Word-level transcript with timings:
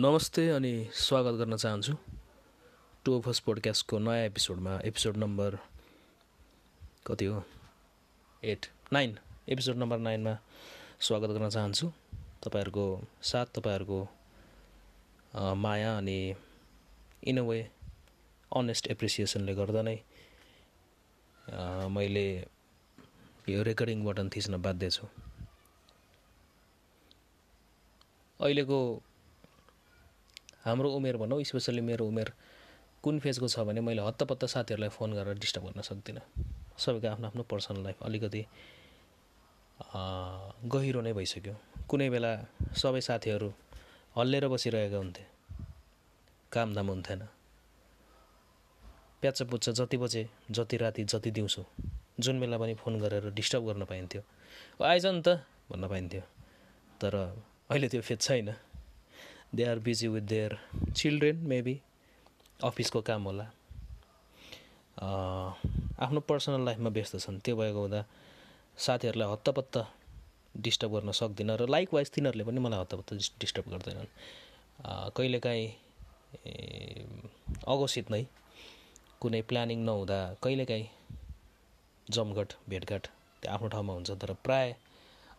नमस्ते 0.00 0.42
अनि 0.48 0.72
स्वागत 0.96 1.34
गर्न 1.38 1.56
चाहन्छु। 1.56 1.92
टु 3.04 3.20
अस 3.20 3.38
पोडकास्टको 3.46 3.98
नयाँ 3.98 4.24
एपिसोडमा 4.26 4.74
एपिसोड 4.88 5.16
नम्बर 5.16 5.56
कति 7.06 7.24
हो? 7.24 7.42
एट 8.42 8.66
नाइन 8.92 9.18
एपिसोड 9.48 9.76
नम्बर 9.76 9.98
नाइनमा 9.98 10.34
स्वागत 11.06 11.30
गर्न 11.36 11.48
चाहन्छु। 11.48 11.86
तपाईँहरूको 12.44 12.84
साथ 13.30 13.46
तपाईँहरूको 13.56 14.00
माया 15.64 15.90
अनि 15.98 16.16
इन 17.28 17.38
अ 17.38 17.44
वे 17.50 17.60
अनेस्ट 18.52 18.84
एप्रिसिएसनले 18.96 19.54
गर्दा 19.60 19.82
नै 19.82 19.96
मैले 21.98 22.26
यो 23.48 23.62
रेकर्डिङ 23.68 24.04
बटन 24.04 24.26
थिच्न 24.36 24.62
बाध्य 24.62 24.90
छु। 24.90 25.04
अहिलेको 28.40 28.80
हाम्रो 30.64 30.88
उमेर 30.92 31.16
भनौँ 31.16 31.42
स्पेसल्ली 31.42 31.80
मेरो 31.80 32.06
उमेर 32.06 32.32
कुन 33.02 33.18
फेजको 33.18 33.48
छ 33.48 33.64
भने 33.64 33.80
मैले 33.80 34.02
हत्तपत्त 34.02 34.44
साथीहरूलाई 34.44 34.88
फोन 34.92 35.10
गरेर 35.14 35.38
डिस्टर्ब 35.40 35.64
गर्न 35.66 35.80
सक्दिनँ। 35.80 36.22
सबैको 36.78 37.08
आफ्नो 37.08 37.26
आफ्नो 37.28 37.42
पर्सनल 37.48 37.82
लाइफ 37.82 38.02
अलिकति 38.02 38.42
गहिरो 40.72 41.00
नै 41.00 41.12
भइसक्यो। 41.12 41.54
कुनै 41.88 42.08
बेला 42.10 42.32
सबै 42.76 43.00
साथीहरू 43.00 43.48
हल्लिएर 44.16 44.48
बसिरहेका 44.48 44.96
हुन्थे 44.96 45.24
कामदाम 46.52 46.86
हुन्थेन। 46.88 47.20
प्याच्च 49.20 49.42
पुच्च 49.42 49.70
जति 49.70 49.96
बजे 49.96 50.22
जति 50.50 50.76
राति 50.76 51.04
जति 51.04 51.30
दिउँसो 51.30 51.64
जुन 52.20 52.40
बेला 52.40 52.58
पनि 52.58 52.74
फोन 52.74 53.00
गरेर 53.00 53.30
डिस्टर्ब 53.32 53.64
गर्न 53.66 53.84
पाइन्थ्यो। 53.84 54.22
"ओ, 54.80 54.84
आइज 54.84 55.06
नि 55.06 55.22
त 55.24 55.28
भन्न 55.70 55.88
पाइन्थ्यो। 55.88 56.22
तर 57.00 57.14
अहिले 57.70 57.88
त्यो 57.88 58.00
फेज 58.02 58.20
छैन। 58.20 58.48
They 59.54 59.64
are 59.64 59.78
busy 59.78 60.08
with 60.08 60.22
their 60.22 60.58
children 60.96 61.36
maybe 61.36 61.80
अफिसको 62.64 63.00
काम 63.02 63.22
होला। 63.24 63.46
आफ्नो 66.04 66.20
पर्सनल 66.20 66.64
लाइफमा 66.64 66.90
व्यस्त 66.90 67.16
छन्। 67.18 67.38
त्यो 67.44 67.56
भएको 67.56 67.80
हुँदा 67.80 68.04
साथीहरूलाई 68.78 69.28
हत्तपत्त 69.32 69.76
डिस्टर्ब 70.56 70.92
गर्न 70.94 71.12
सक्दिनँ 71.12 71.56
र 71.56 71.68
लाइक 71.68 71.94
वाइज 71.94 72.10
तिनीहरूले 72.14 72.44
पनि 72.44 72.60
मलाई 72.60 72.80
हत्तपत्त 72.80 73.14
डिस- 73.14 73.38
डिस्टर्ब 73.40 73.66
गर्दैनन्। 73.70 74.10
कहिलेकाहीँ 75.16 75.66
अघोषित 77.68 78.10
नै 78.10 78.22
कुनै 79.20 79.42
प्लानिङ 79.50 79.78
नहुँदा 79.84 80.18
कहिलेकाहीँ 80.42 80.86
जमघट 82.10 82.50
भेटघाट 82.68 83.04
त्यो 83.42 83.52
आफ्नो 83.52 83.68
ठाउँमा 83.68 83.92
हुन्छ। 83.94 84.10
तर 84.10 84.32
प्राय 84.46 84.76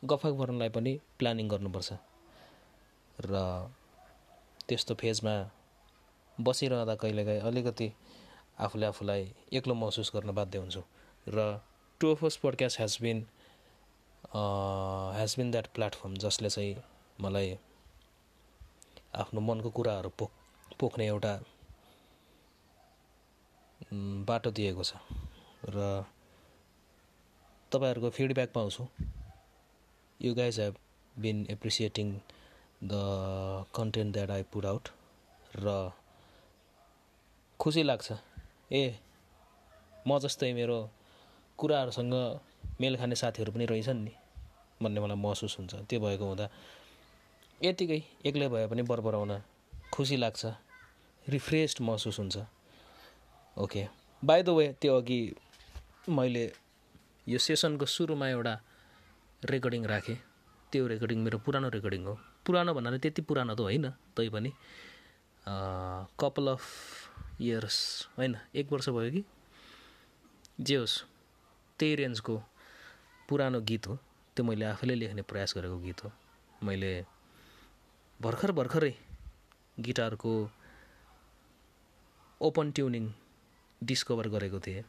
गफक 0.05 0.33
गर्नलाई 0.41 0.69
पनि 0.69 0.99
प्लानिङ 1.19 1.47
गर्नुपर्छ। 1.49 1.93
र 3.25 3.35
त्यस्तो 4.71 4.95
फेजमा 4.95 5.35
बसिरहँदा 6.37 6.95
कहिलेकाहीँ 6.95 7.41
अलिकति 7.43 7.91
आफूले 8.63 8.85
आफूलाई 8.85 9.23
एक्लो 9.53 9.73
महसुस 9.75 10.11
गर्न 10.15 10.31
बाध्य 10.33 10.57
हुन्छु। 10.57 10.83
र 11.27 11.59
two 12.01 12.11
of 12.11 12.23
us 12.25 12.35
podcast 12.43 12.79
has 12.79 12.97
been 13.01 13.19
has 15.17 15.35
been 15.37 15.51
that 15.51 15.67
platform 15.75 16.13
जसले 16.23 16.49
चाहिँ 16.49 16.75
मलाई 17.19 17.57
आफ्नो 19.21 19.41
मनको 19.41 19.69
कुराहरू 19.75 20.09
पोख 20.19 20.31
पोख्ने 20.79 21.07
एउटा 21.07 21.33
बाटो 24.27 24.51
दिएको 24.51 24.83
छ। 24.83 24.93
र 25.67 26.05
तपाईँहरूको 27.71 28.09
फिडब्याक 28.09 28.51
पाउँछु। 28.55 28.87
You 30.19 30.33
guys 30.35 30.59
have 30.59 30.75
been 31.15 31.45
appreciating 31.51 32.19
the 32.81 32.93
content 33.75 34.13
that 34.13 34.29
I 34.31 34.43
put 34.51 34.65
out 34.65 34.89
र 35.55 35.91
खुसी 37.59 37.83
लाग्छ। 37.83 38.11
ए 38.71 38.97
म 40.07 40.17
जस्तै 40.19 40.53
मेरो 40.53 40.77
कुराहरूसँग 41.59 42.13
मेल 42.81 42.97
खाने 42.97 43.15
साथीहरू 43.15 43.51
पनि 43.53 43.65
रहेछन् 43.65 44.01
नि 44.01 44.13
भन्ने 44.81 44.99
मलाई 45.01 45.17
महसुस 45.17 45.57
हुन्छ। 45.59 45.73
त्यो 45.85 45.99
भएको 45.99 46.25
हुँदा 46.25 46.49
यतिकै 47.61 47.99
एक्लै 48.25 48.47
भए 48.49 48.65
पनि 48.67 48.81
बरबराउन 48.81 49.31
खुसी 49.93 50.17
लाग्छ 50.17 50.45
रिफ्रेस्ड 51.25 51.81
महसुस 51.85 52.17
हुन्छ। 52.19 52.37
ओके। 53.57 53.83
बाई 54.23 54.41
द 54.41 54.49
वे 54.49 54.65
त्यो 54.81 54.97
अघि 54.97 55.21
मैले 56.09 56.45
यो 57.27 57.37
सेसनको 57.37 57.85
सुरुमा 57.85 58.27
एउटा 58.29 58.53
रेकर्डिङ 59.43 59.85
राखेँ। 59.85 60.17
त्यो 60.71 60.87
रेकर्डिङ 60.87 61.19
मेरो 61.21 61.37
पुरानो 61.45 61.69
रेकर्डिङ 61.69 62.03
हो। 62.09 62.15
पुरानो 62.45 62.73
भन्नाले 62.73 62.97
त्यति 62.99 63.21
पुरानो 63.21 63.53
त 63.55 63.59
होइन 63.61 63.89
तैपनि 64.17 64.51
कपाल 66.19 66.47
अफ 66.47 66.63
इयर्स 67.41 67.77
होइन 68.17 68.37
एक 68.55 68.71
वर्ष 68.71 68.89
भयो 68.89 69.11
कि? 69.11 69.23
जे 70.61 70.75
होस् 70.75 70.97
त्यही 71.79 71.95
रेन्जको 71.95 72.35
पुरानो 73.29 73.59
गीत 73.61 73.87
हो 73.87 73.95
त्यो 74.35 74.45
मैले 74.45 74.65
आफैले 74.65 74.95
लेख्ने 74.95 75.21
प्रयास 75.21 75.53
गरेको 75.57 75.77
गीत 75.85 76.03
हो। 76.03 76.11
मैले 76.63 76.91
भर्खर 78.19 78.51
भर्खरै 78.51 78.93
गिटारको 79.79 80.33
ओपन 82.41 82.71
ट्युनिङ 82.71 83.05
डिस्कभर 83.81 84.27
गरेको 84.29 84.59
थिएँ। 84.59 84.83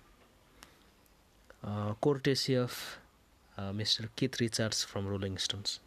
Courtesy 2.02 2.54
of 2.54 2.74
mister 3.78 4.08
Keith 4.18 4.40
Richards 4.40 4.86
from 4.86 5.08
Rolling 5.08 5.36
Stones. 5.36 5.80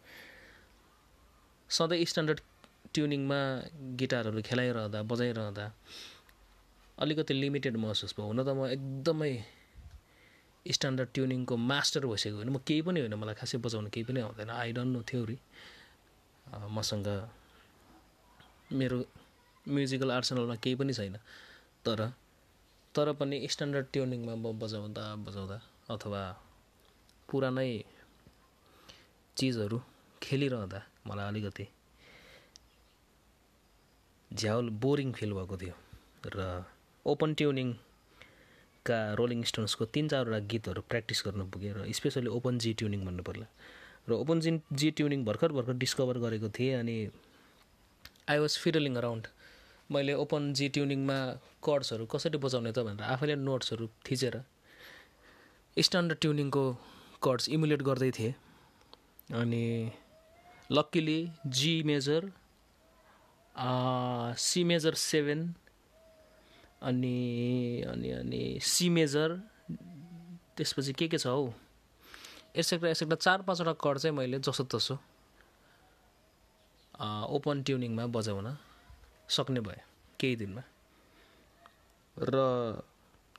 सधैँ 1.70 2.04
स्ट्यान्डर्ड 2.04 2.40
ट्युनिङमा 2.94 3.38
गिटारहरू 4.00 4.42
खेलाइरहँदा 4.48 5.02
बजाइरहँदा 5.10 5.64
अलिकति 6.98 7.34
लिमिटेड 7.34 7.76
महसुस 7.76 8.14
भयो। 8.16 8.26
हुन 8.26 8.42
त 8.42 8.48
म 8.54 8.66
एकदमै 8.66 9.32
स्ट्यान्डर्ड 10.66 11.08
ट्युनिङको 11.14 11.56
मास्टर 11.56 12.06
भइसकेको 12.06 12.36
होइन। 12.36 12.50
म 12.50 12.58
केही 12.66 12.82
पनि 12.86 13.00
होइन 13.00 13.14
मलाई 13.14 13.34
खासै 13.34 13.58
बजाउनु 13.58 13.90
केही 13.94 14.04
पनि 14.08 14.20
आउँदैन। 14.20 14.50
आई 14.50 14.72
डोन्ट 14.72 14.90
नो 14.96 15.00
थ्योरी 15.10 15.36
मसँग 16.76 17.08
मेरो 18.72 18.98
म्युजिकल 19.66 20.10
आर्सनलमा 20.10 20.56
केही 20.64 20.76
पनि 20.80 20.92
छैन। 20.94 21.16
तर 21.84 22.00
तर 22.94 23.12
पनि 23.12 23.36
स्ट्यान्डर्ड 23.52 23.86
ट्युनिङमा 23.92 24.34
म 24.34 24.58
बजाउँदा 24.58 25.04
बजाउँदा 25.26 25.58
अथवा 25.90 26.22
पुरानै 27.28 27.70
चिजहरू 29.36 29.78
खेलिरहँदा 30.22 30.80
मलाई 31.08 31.26
अलिकति 31.28 31.66
झ्याउल 34.30 34.68
बोरिङ 34.82 35.12
फिल 35.12 35.32
भएको 35.32 35.56
थियो 35.56 35.74
र 36.34 36.64
ओपन 37.06 37.34
ट्युनिङका 37.38 38.98
रोलिङ 39.18 39.42
स्टोन्सको 39.50 39.84
तिन 39.94 40.08
चारवटा 40.08 40.38
गीतहरू 40.52 40.82
प्र्याक्टिस 40.90 41.22
गर्न 41.26 41.50
पुगेँ 41.50 41.72
र 41.74 41.92
स्पेसली 41.98 42.30
ओपन 42.38 42.58
जी 42.58 42.72
ट्युनिङ 42.74 43.04
भन्नु 43.06 43.22
पर्ला। 43.28 43.46
र 44.08 44.12
ओपन 44.12 44.40
जी 44.40 44.50
जी 44.72 44.90
ट्युनिङ 44.98 45.24
भर्खर 45.24 45.52
भर्खर 45.52 45.74
डिस्कभर 45.82 46.18
गरेको 46.24 46.48
थिएँ 46.58 46.74
अनि 46.74 46.96
आई 48.30 48.38
वाज 48.38 48.58
फिडलिङ 48.62 48.94
अराउन्ड 48.96 49.26
मैले 49.90 50.14
ओपन 50.22 50.52
जी 50.58 50.68
ट्युनिङमा 50.74 51.18
कर्ड्सहरू 51.62 52.06
कसरी 52.12 52.38
बजाउने 52.44 52.72
त 52.72 52.78
भनेर 52.86 53.06
आफैले 53.14 53.34
नोट्सहरू 53.46 53.86
थिचेर 54.06 54.36
स्ट्यान्डर्ड 55.76 56.18
ट्युनिङको 56.20 56.64
कर्ड्स 57.22 57.48
इमुलेट 57.56 57.82
गर्दै 57.88 58.10
थिएँ। 58.18 58.34
अनि 59.34 59.64
luckily 60.72 61.30
G 61.46 61.82
major 61.86 62.30
C 64.38 64.64
major 64.64 64.94
seven 64.94 65.54
अनि 66.82 67.82
अनि 67.88 68.10
अनि 68.10 68.58
सी 68.62 68.88
मेजर 68.88 69.40
त्यसपछि 70.56 70.92
के 70.92 71.08
के 71.08 71.18
छ 71.18 71.26
हौ? 71.26 71.52
एसेक्टा 72.56 72.88
एसेक्टा 72.88 73.16
चार 73.16 73.42
पाँचवटा 73.42 73.72
कर्ड 73.84 73.98
चाहिँ 73.98 74.16
मैले 74.16 74.38
जसो 74.38 74.64
तसो 74.64 74.98
ओपन 77.36 77.62
ट्युनिङमा 77.62 78.06
बजाउन 78.06 78.56
सक्ने 79.28 79.60
भएँ 79.60 79.80
केही 80.20 80.36
दिनमा। 80.36 80.62
र 82.16 82.82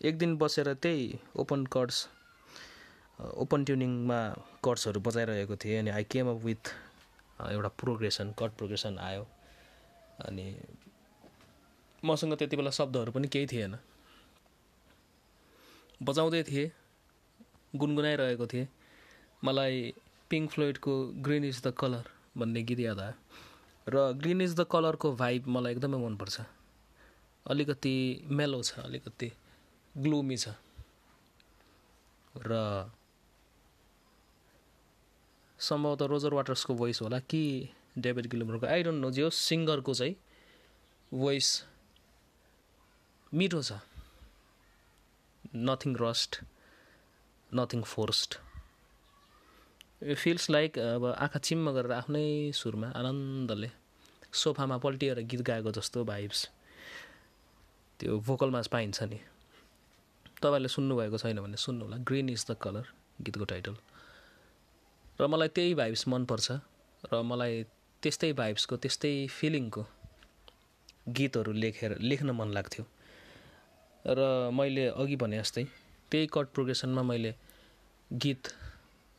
एक 0.06 0.18
दिन 0.18 0.38
बसेर 0.38 0.74
त्यही 0.74 1.20
ओपन 1.36 1.66
कर्ड्स 1.66 2.08
ओपन 3.20 3.66
ट्युनिङमा 3.66 4.20
कर्ड्सहरू 4.64 5.00
बजाइरहेको 5.02 5.56
थिएँ 5.56 5.80
अनि 5.80 5.90
आई 5.90 6.04
केम 6.04 6.30
अप 6.30 6.44
विथ 6.46 6.74
एउटा 7.40 7.70
प्रोग्रेसन 7.82 8.32
कर्ड 8.40 8.52
प्रोग्रेसन 8.52 8.98
आयो। 9.00 9.28
अनि 10.26 10.46
मसँग 12.04 12.34
त्यति 12.34 12.56
बेला 12.58 12.72
शब्दहरू 12.72 13.12
पनि 13.12 13.28
केही 13.28 13.48
थिएन। 13.48 13.78
बजाउँदै 16.04 16.44
थिएँ 16.44 16.72
गुनगुनाइरहेको 17.76 18.48
थिएँ। 18.48 18.68
मलाई 19.44 19.94
पिङ्क 20.30 20.52
फ्लोइडको 20.52 20.94
ग्रिन 21.22 21.44
इज 21.46 21.62
द 21.64 21.74
कलर 21.78 22.10
भन्ने 22.38 22.62
गीत 22.64 22.80
याद 22.80 23.00
आयो। 23.00 23.14
र 23.88 24.14
ग्रिन 24.14 24.42
इज 24.42 24.56
द 24.60 24.66
कलरको 24.72 25.16
भाइब 25.16 25.48
मलाई 25.48 25.72
एकदमै 25.74 25.98
मनपर्छ। 25.98 26.42
अलिकति 27.46 27.96
मेलो 28.30 28.62
छ 28.64 28.80
अलिकति 28.80 29.32
ग्लुमी 29.96 30.38
छ। 30.38 30.50
र 32.36 32.52
सम्भवतः 35.60 36.06
रोजर 36.06 36.34
वाटर्सको 36.34 36.74
भोइस 36.76 37.02
होला 37.02 37.20
कि 37.20 37.70
डेभिड 37.98 38.28
गिलमरको 38.32 38.68
आई 38.68 38.84
डोन्ट 38.84 39.02
नो 39.02 39.12
जे 39.12 39.22
होस् 39.22 39.40
सिङ्गरको 39.48 39.94
चाहिँ 39.94 40.16
भोइस 41.12 41.48
मिठो 43.34 43.62
छ। 43.62 43.72
Nothing 45.56 45.96
rushed 46.02 46.42
nothing 47.52 47.82
forced 47.84 48.36
feels 50.14 50.50
like 50.50 50.78
अब 50.80 51.06
आँखा 51.18 51.40
चिम्म 51.40 51.72
गरेर 51.74 51.92
आफ्नै 51.92 52.52
सुरमा 52.54 52.88
आनन्दले 52.96 53.70
सोफामा 54.34 54.78
पल्टिएर 54.78 55.20
गीत 55.26 55.42
गाएको 55.42 55.72
जस्तो 55.72 56.04
भाइब्स 56.06 56.40
त्यो 58.00 58.20
भोकलमा 58.28 58.62
पाइन्छ 58.72 59.04
नि। 59.04 59.20
तपाईँहरूले 60.38 60.70
सुन्नुभएको 60.70 61.18
छैन 61.18 61.42
भने 61.42 61.58
सुन्नु 61.58 61.86
होला। 61.86 61.98
ग्रिन 61.98 62.30
इज 62.30 62.46
द 62.50 62.58
कलर 62.62 62.86
गीतको 63.22 63.46
टाइटल 63.46 63.76
र 65.20 65.28
मलाई 65.28 65.50
त्यही 65.56 65.74
भाइब्स 65.74 66.08
मनपर्छ 66.08 66.48
र 67.12 67.22
मलाई 67.26 67.54
त्यस्तै 68.04 68.32
भाइब्सको 68.40 68.76
त्यस्तै 68.84 69.14
फिलिङको 69.38 69.84
गीतहरू 71.18 71.52
लेखेर 71.54 71.92
लेख्न 72.00 72.30
मन 72.40 72.50
लाग्थ्यो। 72.58 72.84
र 74.06 74.20
मैले 74.54 74.84
अघि 75.02 75.16
भने 75.22 75.38
जस्तै 75.38 75.64
त्यही 76.12 76.28
कट 76.34 76.48
प्रोग्रेसनमा 76.54 77.04
मैले 77.04 77.32
गीत 78.12 78.44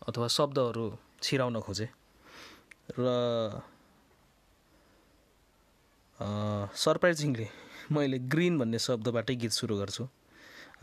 अथवा 0.08 0.28
शब्दहरू 0.36 0.86
छिराउन 1.22 1.60
खोजेँ। 1.60 1.90
र 2.98 3.06
सरप्राइजिङली 6.74 7.46
मैले 7.90 8.18
ग्रिन 8.32 8.58
भन्ने 8.58 8.78
शब्दबाटै 8.86 9.34
गीत 9.42 9.52
सुरु 9.52 9.74
गर्छु। 9.80 10.04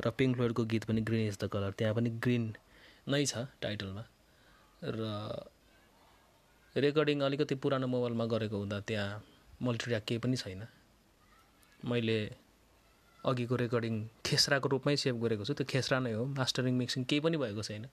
र 0.03 0.11
पिङ्क 0.17 0.35
फ्लोइडको 0.35 0.63
गीत 0.71 0.83
पनि 0.91 1.01
ग्रिन 1.07 1.23
इज 1.27 1.37
द 1.39 1.47
कलर 1.53 1.71
त्यहाँ 1.79 1.95
पनि 1.95 2.09
ग्रिन 2.23 2.45
नै 3.07 3.23
छ 3.25 3.47
टाइटलमा 3.63 4.03
र 4.85 5.03
रेकर्डिङ 6.75 7.21
अलिकति 7.21 7.55
पुरानो 7.55 7.87
मोबाइलमा 7.87 8.25
गरेको 8.25 8.57
हुँदा 8.57 8.79
त्यहाँ 8.87 9.23
मल्टिट्र्याक 9.61 10.03
केही 10.07 10.19
पनि 10.19 10.37
छैन। 10.37 10.65
मैले 11.85 12.17
अघिको 13.23 13.55
रेकर्डिङ 13.55 13.95
खेसराको 14.25 14.69
रूपमै 14.69 14.95
सेभ 15.03 15.15
गरेको 15.23 15.45
छु 15.45 15.53
त्यो 15.53 15.65
खेसरा 15.65 15.99
नै 15.99 16.13
हो 16.13 16.25
मास्टरिङ 16.37 16.73
मिक्सिङ 16.77 17.03
केही 17.09 17.21
पनि 17.25 17.37
भएको 17.37 17.63
छैन। 17.63 17.87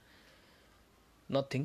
नथिङ 1.29 1.63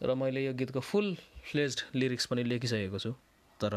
र 0.00 0.14
मैले 0.14 0.44
यो 0.44 0.52
गीतको 0.54 0.80
फुल 0.80 1.16
फ्लेज्ड 1.50 1.80
लिरिक्स 1.94 2.26
पनि 2.30 2.42
लेखिसकेको 2.44 2.98
छु 2.98 3.12
तर 3.60 3.74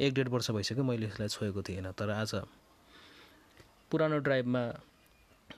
एक 0.00 0.14
डेढ 0.14 0.28
वर्ष 0.28 0.50
भइसक्यो 0.50 0.84
मैले 0.84 1.06
यसलाई 1.06 1.28
छोएको 1.28 1.62
थिएन 1.62 1.92
तर 1.92 2.10
आज 2.10 2.34
पुरानो 3.90 4.18
ड्राइभमा 4.26 4.62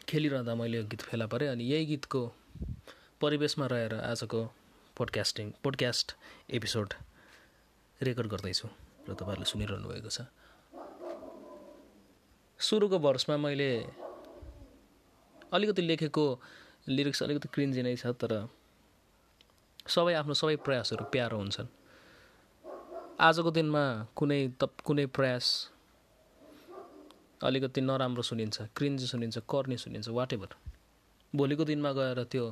खेलिरहँदा 0.08 0.54
मैले 0.54 0.76
यो 0.78 0.84
गीत 0.90 1.02
फेला 1.08 1.26
परेँ 1.32 1.48
अनि 1.48 1.64
यही 1.64 1.86
गीतको 1.86 2.22
परिवेशमा 3.22 3.66
रहेर 3.66 3.94
आजको 3.94 4.38
पोडकास्टिङ 4.96 5.50
पोडकास्ट 5.62 6.12
एपिसोड 6.50 6.94
रेकर्ड 8.00 8.28
गर्दैछु 8.28 8.68
र 9.08 9.14
तपाईँहरूले 9.14 9.46
सुनिरहनु 9.46 9.88
भएको 9.88 10.10
छ। 10.10 10.26
सुरुको 12.58 12.98
वर्षमा 12.98 13.36
मैले 13.36 13.70
अलिकति 15.52 15.82
लेखेको 15.82 16.24
लिरिक्स 16.88 17.22
अलिकति 17.22 17.48
क्रिन्जी 17.54 17.82
नै 17.82 17.94
छ 17.96 18.10
तर 18.18 18.34
सबै 19.86 20.14
आफ्नो 20.14 20.34
सबै 20.34 20.56
प्रयासहरू 20.66 21.04
प्यारो 21.14 21.38
हुन्छन्। 21.38 21.70
आजको 23.20 23.50
दिनमा 23.50 23.84
कुनै 24.18 24.40
त 24.58 24.70
कुनै 24.82 25.06
प्रयास 25.06 25.46
अलिकति 27.42 27.80
नराम्रो 27.86 28.22
सुनिन्छ 28.22 28.66
क्रिन्ज 28.76 29.06
सुनिन्छ 29.14 29.38
कर्नी 29.46 29.76
सुनिन्छ 29.76 30.08
वाट 30.08 30.32
एभर 30.32 30.50
भोलिको 31.32 31.64
दिनमा 31.64 31.92
गएर 31.92 32.24
त्यो 32.24 32.46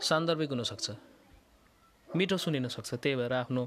सान्दर्भिक 0.00 0.50
हुनसक्छ। 0.50 0.86
मिठो 2.08 2.36
सुनिन 2.36 2.66
सक्छ 2.68 2.90
त्यही 2.94 3.16
भएर 3.16 3.32
आफ्नो 3.44 3.62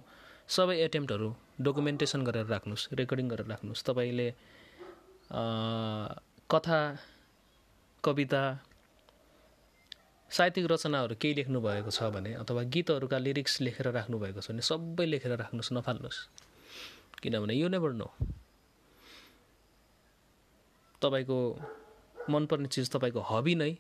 सबै 0.50 0.76
एटेम्प्टहरू 0.86 1.30
डकुमेन्टेसन 1.62 2.22
गरेर 2.28 2.46
राख्नुहोस् 2.54 2.86
रेकर्डिङ 3.00 3.28
गरेर 3.32 3.48
राख्नुहोस्। 3.48 3.84
तपाईँले 3.88 4.28
कथा 6.52 6.80
कविता 8.04 8.44
साहित्यिक 10.32 10.66
रचनाहरू 10.72 11.16
केही 11.22 11.34
लेख्नु 11.38 11.58
भएको 11.62 11.92
छ 11.94 12.10
भने 12.10 12.34
अथवा 12.42 12.62
गीतहरूका 12.74 13.18
लिरिक्स 13.18 13.54
लेखेर 13.62 13.88
राख्नुभएको 13.94 14.42
छ 14.42 14.52
भने 14.52 14.64
सबै 14.66 15.06
लेखेर 15.06 15.32
राख्नुहोस् 15.38 15.72
नफाल्नुहोस्। 15.78 16.20
किनभने 17.22 17.54
यो 17.54 17.68
नेभर 17.70 17.92
नो 17.94 18.08
तपाईँको 21.02 21.38
मनपर्ने 22.30 22.68
चिज 22.68 22.90
तपाईँको 22.92 23.22
हबी 23.32 23.56
नै 23.56 23.72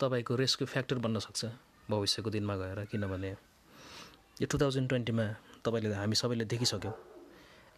तपाईँको 0.00 0.36
रेस्क्यु 0.36 0.66
फ्याक्टर 0.66 0.98
बन्न 1.04 1.18
सक्छ 1.20 1.44
भविष्यको 1.90 2.30
दिनमा 2.30 2.54
गएर 2.56 2.84
किनभने 2.88 3.30
यो 4.40 4.46
टु 4.46 4.56
थाउजन्ड 4.58 4.88
ट्वेन्टीमा 4.88 5.26
तपाईँले 5.64 5.94
हामी 5.94 6.16
सबैले 6.16 6.44
देखिसक्यौँ 6.48 6.94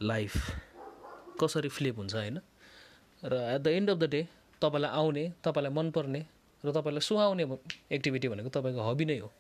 लाइफ 0.03 0.35
कसरी 1.41 1.69
फ्लिप 1.69 1.99
हुन्छ 1.99 2.15
होइन? 2.15 2.39
र 3.23 3.33
at 3.55 3.61
the 3.63 3.67
end 3.69 3.91
of 3.91 3.99
the 3.99 4.05
day 4.11 4.21
तपाईँलाई 4.63 4.91
आउने 4.91 5.25
तपाईँलाई 5.43 5.73
मनपर्ने 5.75 6.23
र 6.65 6.71
तपाईँलाई 6.71 7.01
सुहाउने 7.03 7.45
एक्टिभिटी 7.91 8.29
भनेको 8.29 8.51
तपाईँको 8.55 8.83
हबी 8.87 9.05
नै 9.05 9.19
हो। 9.19 9.31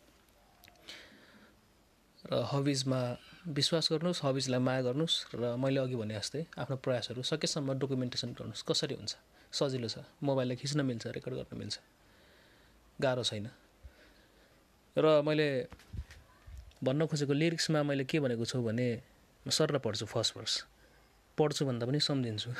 र 2.25 2.43
हबिजमा 2.51 3.01
विश्वास 3.47 3.89
गर्नुहोस् 3.93 4.23
हबिजलाई 4.25 4.61
माया 4.61 4.83
गर्नुहोस् 4.83 5.17
र 5.35 5.55
मैले 5.55 5.81
अघि 5.81 5.97
भने 5.97 6.15
जस्तै 6.19 6.43
आफ्नो 6.59 6.77
प्रयासहरू 6.83 7.23
सकेसम्म 7.23 7.79
डकुमेन्टेसन 7.79 8.31
गर्नुहोस्। 8.39 8.62
कसरी 8.67 8.95
हुन्छ? 8.95 9.15
सजिलो 9.53 9.89
छ। 9.89 10.07
मोबाइलले 10.23 10.55
खिच्न 10.57 10.81
मिल्छ 10.83 11.07
रेकर्ड 11.07 11.35
गर्न 11.35 11.59
मिल्छ। 11.59 11.79
गाह्रो 13.05 13.25
छैन 13.31 13.49
र 14.97 15.15
मैले 15.27 15.49
भन्न 16.85 17.07
खोजेको 17.07 17.33
लिरिक्समा 17.33 17.83
मैले 17.91 18.05
के 18.05 18.21
भनेको 18.21 18.45
छु 18.53 18.63
भने 18.63 18.89
म 19.47 19.51
सर 19.51 19.79
पढ्छु 19.79 20.07
फर्स्ट 20.15 20.37
वर्स 20.37 20.63
पढ्छु 21.39 21.67
भन्दा 21.67 21.87
पनि 21.87 22.01
सम्झिन्छु 22.09 22.51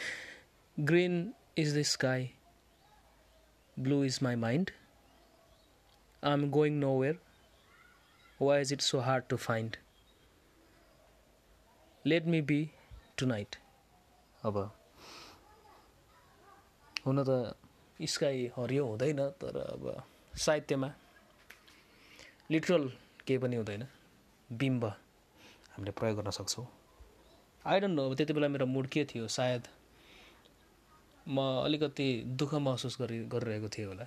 green 0.90 1.14
is 1.58 1.78
the 1.78 1.82
sky 1.92 2.28
Blue 3.76 4.02
is 4.02 4.20
my 4.20 4.34
mind. 4.34 4.72
I'm 6.22 6.50
going 6.50 6.80
nowhere. 6.80 7.14
Why 8.40 8.58
is 8.58 8.72
it 8.72 8.82
so 8.82 8.98
hard 8.98 9.28
to 9.28 9.38
find? 9.38 9.78
Let 12.04 12.26
me 12.26 12.40
be 12.40 12.58
tonight. 13.18 13.58
अब 14.42 14.58
हुन 17.06 17.22
त 17.22 17.38
स्काई 18.00 18.46
हरियो 18.56 18.84
हुँदैन 18.86 19.20
तर 19.40 19.56
अब 19.58 20.02
साहित्यमा 20.38 20.90
लिटरल 22.50 22.88
केही 23.26 23.38
पनि 23.38 23.56
हुँदैन। 23.56 23.86
बिम्ब 24.50 24.84
हामीले 24.84 25.90
प्रयोग 25.92 26.16
गर्न 26.16 26.30
सक्छौँ। 26.30 26.66
आई 27.64 27.80
डोन्ट 27.80 27.94
नो 27.94 28.06
अब 28.06 28.14
त्यति 28.16 28.32
बेला 28.32 28.48
मेरो 28.48 28.66
मुड 28.66 28.86
के 28.86 29.04
थियो? 29.04 29.26
सायद 29.28 29.68
म 31.28 31.38
अलिकति 31.64 32.08
दुःख 32.38 32.54
महसुस 32.54 32.96
गरि 33.00 33.18
गरिरहेको 33.32 33.68
थिएँ 33.68 33.86
होला। 33.86 34.06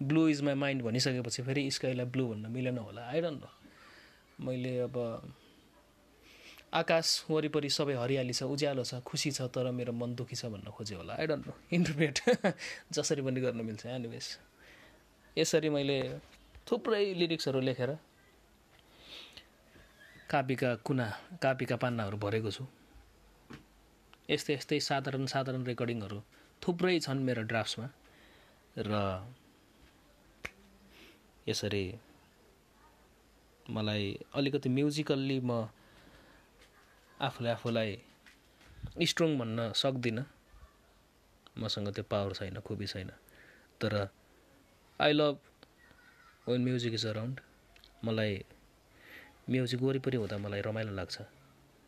ब्लु 0.00 0.28
इज 0.28 0.42
माई 0.42 0.54
माइन्ड 0.54 0.82
भनिसकेपछि 0.82 1.42
फेरि 1.42 1.70
स्काईलाई 1.70 2.06
ब्लु 2.06 2.26
भन्न 2.28 2.50
मिलेन 2.50 2.78
होला। 2.78 3.02
आई 3.08 3.20
डोन्ट 3.20 3.40
नो 3.42 3.50
मैले 4.44 4.78
अब 4.78 4.96
आकाश 6.72 7.06
वरिपरि 7.30 7.70
सबै 7.70 7.94
हरियाली 7.94 8.32
छ 8.32 8.42
उज्यालो 8.54 8.82
छ 8.84 9.00
खुसी 9.06 9.30
छ 9.32 9.48
तर 9.54 9.70
मेरो 9.70 9.92
मन 9.92 10.14
दुःखी 10.14 10.36
छ 10.36 10.50
भन्न 10.52 10.70
खोज्यो 10.70 10.98
होला। 10.98 11.14
आई 11.14 11.26
डोन्ट 11.26 11.46
नो 11.46 11.54
इन्टरप्रेट 11.72 12.16
जसरी 12.92 13.22
पनि 13.22 13.40
गर्न 13.40 13.60
मिल्छ 13.64 13.86
एनिवेज 13.86 14.26
यसरी 15.36 15.68
मैले 15.70 15.98
थुप्रै 16.66 17.04
लिरिक्सहरू 17.14 17.60
लेखेर 17.60 17.90
कापीका 20.30 20.74
कुना 20.86 21.06
कापीका 21.42 21.76
पान्नाहरू 21.82 22.16
भरेको 22.18 22.50
छु। 22.50 22.64
यस्तै 24.30 24.54
यस्तै 24.54 24.78
साधारण 24.82 25.26
साधारण 25.32 25.62
रेकर्डिङहरू 25.70 26.18
थुप्रै 26.62 26.98
छन् 27.00 27.22
मेरो 27.22 27.42
ड्राफ्ट्समा। 27.46 27.88
र 28.76 28.92
यसरी 31.46 31.84
मलाई 33.66 34.04
अलिकति 34.34 34.68
म्युजिकल्ली 34.68 35.38
म 35.40 35.50
आफूले 37.16 37.48
आफूलाई 37.50 37.90
स्ट्रङ 39.08 39.30
भन्न 39.38 39.72
सक्दिनँ। 39.72 40.24
मसँग 41.58 41.88
त्यो 41.96 42.04
पावर 42.04 42.32
छैन 42.38 42.60
खुबी 42.60 42.86
छैन। 42.86 43.10
तर 43.80 44.08
I 45.00 45.12
love 45.12 45.36
when 46.48 46.60
music 46.64 46.94
is 46.94 47.06
around 47.06 47.40
मलाई 48.04 48.44
म्युजिक 49.48 49.80
वरिपरि 49.82 50.16
हुँदा 50.16 50.36
मलाई 50.44 50.60
रमाइलो 50.60 50.92
लाग्छ। 50.92 51.16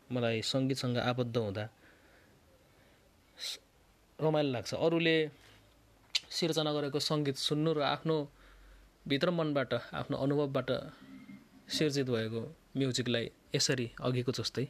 मलाई 0.09 0.41
सङ्गीतसँग 0.41 0.97
आबद्ध 0.97 1.37
हुँदा 1.37 1.65
रमाइलो 4.19 4.51
लाग्छ। 4.51 4.73
अरूले 4.73 5.15
सिर्जना 6.29 6.71
गरेको 6.73 6.99
सङ्गीत 6.99 7.37
सुन्नु 7.37 7.73
र 7.77 7.81
आफ्नो 7.85 8.17
भित्र 9.05 9.29
मनबाट 9.31 9.73
आफ्नो 9.93 10.15
अनुभवबाट 10.17 10.69
सिर्जित 11.69 12.07
भएको 12.09 12.41
म्युजिकलाई 12.77 13.25
यसरी 13.55 13.87
अघिको 14.01 14.31
जस्तै 14.31 14.65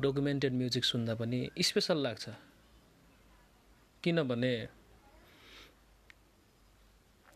डकुमेन्टेड 0.00 0.52
म्युजिक 0.52 0.84
सुन्दा 0.84 1.14
पनि 1.14 1.50
स्पेसल 1.60 1.98
लाग्छ। 1.98 2.28
किनभने 4.02 4.68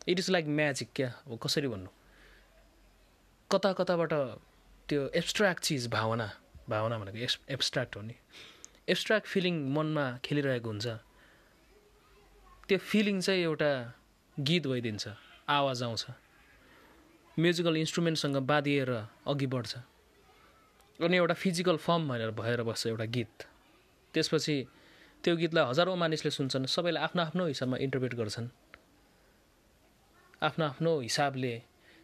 इट 0.07 0.19
इज 0.19 0.29
लाइक 0.29 0.45
म्याजिक 0.47 0.89
क्या? 0.95 1.09
अब 1.27 1.39
कसरी 1.43 1.67
भन्नु? 1.67 1.89
कता 3.51 3.73
कताबाट 3.73 4.13
त्यो 4.89 5.07
एब्सट्र्याक्ट 5.09 5.63
चिज 5.63 5.87
भावना 5.87 6.31
भावना 6.69 6.97
भनेको 6.99 7.17
एब्स 7.17 7.39
एब्सट्र्याक्ट 7.49 7.95
हो 7.95 8.01
नि। 8.01 8.15
एब्सट्र्याक्ट 8.89 9.27
फिलिङ 9.27 9.55
मनमा 9.73 10.05
खेलिरहेको 10.25 10.69
हुन्छ। 10.69 10.87
त्यो 12.67 12.77
फिलिङ 12.77 13.21
चाहिँ 13.21 13.41
एउटा 13.43 13.71
गीत 14.39 14.67
भइदिन्छ 14.67 15.07
आवाज 15.49 15.83
आउँछ। 15.83 16.05
म्युजिकल 17.39 17.77
इन्स्ट्रुमेन्टसँग 17.77 18.35
बाँधिएर 18.35 18.91
अघि 19.27 19.47
बढ्छ। 19.47 19.77
अनि 20.99 21.17
एउटा 21.17 21.33
फिजिकल 21.33 21.77
फर्म 21.77 22.07
भनेर 22.09 22.31
भएर 22.39 22.63
बस्छ 22.69 22.87
एउटा 22.87 23.05
गीत। 23.15 23.35
त्यसपछि 24.13 24.55
त्यो 25.23 25.35
गीतलाई 25.35 25.65
हजारौँ 25.71 25.95
मानिसले 25.97 26.31
सुन्छन् 26.31 26.65
सबैले 26.75 26.99
आफ्नो 26.99 27.21
आफ्नो 27.23 27.43
हिसाबमा 27.47 27.77
इन्टरप्रेट 27.85 28.13
गर्छन्। 28.19 28.47
आफ्नो 30.47 30.65
आफ्नो 30.65 30.91
हिसाबले 30.99 31.53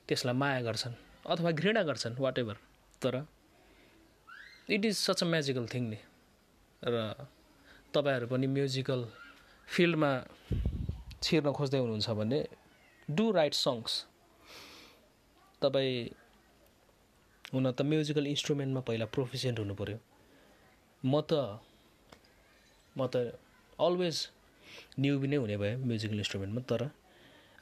त्यसलाई 0.08 0.36
माया 0.42 0.62
गर्छन् 0.68 0.96
अथवा 1.32 1.52
घृणा 1.52 1.82
गर्छन् 1.90 2.16
वाट 2.20 2.38
एभर 2.40 2.58
तर 3.02 3.16
it 4.70 4.86
is 4.86 4.96
such 4.98 5.24
a 5.24 5.28
magical 5.28 5.66
thing 5.74 5.84
नि। 5.90 6.00
र 6.84 6.96
तपाईँहरू 7.94 8.28
पनि 8.28 8.48
म्युजिकल 8.48 9.02
फिल्डमा 9.68 10.12
छिर्न 11.24 11.52
खोज्दै 11.58 11.80
हुनुहुन्छ 11.80 12.10
भने 12.20 12.40
डु 13.10 13.26
राइट 13.32 13.54
सङ्ग्स 13.54 13.94
तपाईँ 15.62 15.96
हुन 17.54 17.72
त 17.72 17.82
म्युजिकल 17.82 18.28
इन्स्ट्रुमेन्टमा 18.28 18.82
पहिला 18.88 19.06
प्रोफिसियन्ट 19.16 19.60
हुनु 19.60 19.74
पऱ्यो 19.82 19.98
म 21.04 21.22
त 21.30 21.32
म 22.96 23.08
त 23.14 23.16
अलवेज 23.80 24.18
न्युबी 25.00 25.28
नै 25.28 25.38
हुने 25.38 25.58
भयो 25.58 25.78
म्युजिकल 25.86 26.18
इन्स्ट्रुमेन्टमा 26.24 26.62
तर 26.70 26.82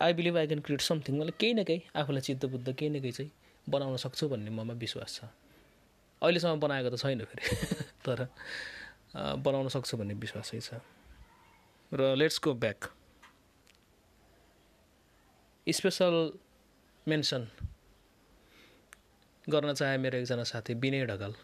I 0.02 0.14
believe 0.14 0.38
I 0.38 0.48
can 0.48 0.62
create 0.66 0.82
something 0.82 1.20
मलाई 1.20 1.36
केही 1.40 1.54
न 1.54 1.64
केही 1.64 1.82
आफूलाई 1.96 2.22
चित्त 2.22 2.46
बुद्ध 2.54 2.68
केही 2.74 2.90
न 2.90 3.02
केही 3.02 3.12
चाहिँ 3.12 3.32
बनाउन 3.68 3.98
सक्छु 3.98 4.28
भन्ने 4.30 4.52
ममा 4.52 4.74
विश्वास 4.80 5.20
छ। 5.20 5.30
अहिलेसम्म 6.22 6.60
बनाएको 6.60 6.90
त 6.90 7.00
छैन 7.04 7.24
फेरि 7.32 7.44
तर 8.06 8.28
बनाउन 9.46 9.68
सक्छु 9.76 9.98
भन्ने 9.98 10.14
विश्वास 10.24 10.52
छ। 10.52 10.80
र 11.92 12.16
let's 12.16 12.40
go 12.44 12.54
back 12.64 12.90
special 15.68 16.16
mention 17.08 17.48
गर्न 19.50 19.74
चाहे 19.74 19.98
मेरो 19.98 20.18
एकजना 20.18 20.44
साथी 20.44 20.74
विनय 20.74 21.06
ढकाल। 21.06 21.36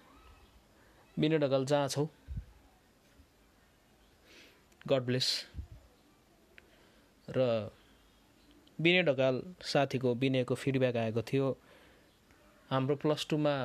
विनय 1.20 1.38
ढकाल 1.38 1.66
जहाँ 1.66 1.88
छौ? 1.88 2.08
गड 4.88 5.02
ब्लेस 5.02 5.46
र 7.30 7.72
विनय 8.80 9.04
ढकाल 9.04 9.44
साथीको 9.62 10.16
विनयको 10.16 10.56
फिडब्याक 10.56 10.96
आएको 10.96 11.22
थियो। 11.22 11.58
हाम्रो 12.70 12.96
प्लस 12.96 13.28
टूमा 13.30 13.56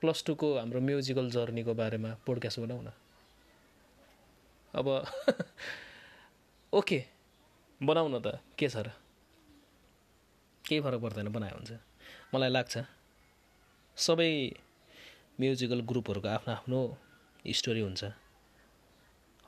प्लस 0.00 0.24
टूको 0.26 0.58
हाम्रो 0.58 0.80
म्युजिकल 0.80 1.30
जर्नीको 1.30 1.74
बारेमा 1.74 2.16
पोडकास्ट 2.26 2.60
बनाऊ 2.60 2.80
न। 2.82 2.92
अब 4.74 4.88
ओके 6.72 7.04
बनाऊ 7.82 8.08
न 8.08 8.22
त। 8.22 8.40
के 8.58 8.68
छ 8.68 8.76
र? 8.76 8.88
केही 10.64 10.80
फरक 10.80 11.00
पर्दैन 11.00 11.28
बनायो 11.28 11.56
हुन्छ 11.56 11.72
मलाई 12.34 12.50
लाग्छ। 12.50 12.95
सबै 13.96 14.52
म्युजिकल 15.40 15.80
ग्रुपहरूको 15.80 16.28
आफ्नो 16.28 16.52
आफ्नो 16.52 16.80
स्टोरी 17.58 17.80
हुन्छ। 17.80 18.04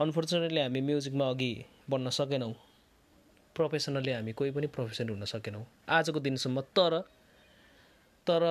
अनफोर्चुनेटली 0.00 0.60
हामी 0.60 0.80
म्युजिकमा 0.80 1.26
अघि 1.28 1.52
बढ्न 1.90 2.08
सकेनौँ। 2.08 2.52
प्रोफेसनल्ली 3.56 4.12
हामी 4.12 4.32
कोही 4.32 4.50
पनि 4.50 4.66
प्रोफेसन 4.66 5.08
हुन 5.08 5.24
सकेनौँ। 5.24 5.64
आजको 5.88 6.20
दिनसम्म 6.20 6.60
तर 6.76 7.00
तर 8.26 8.42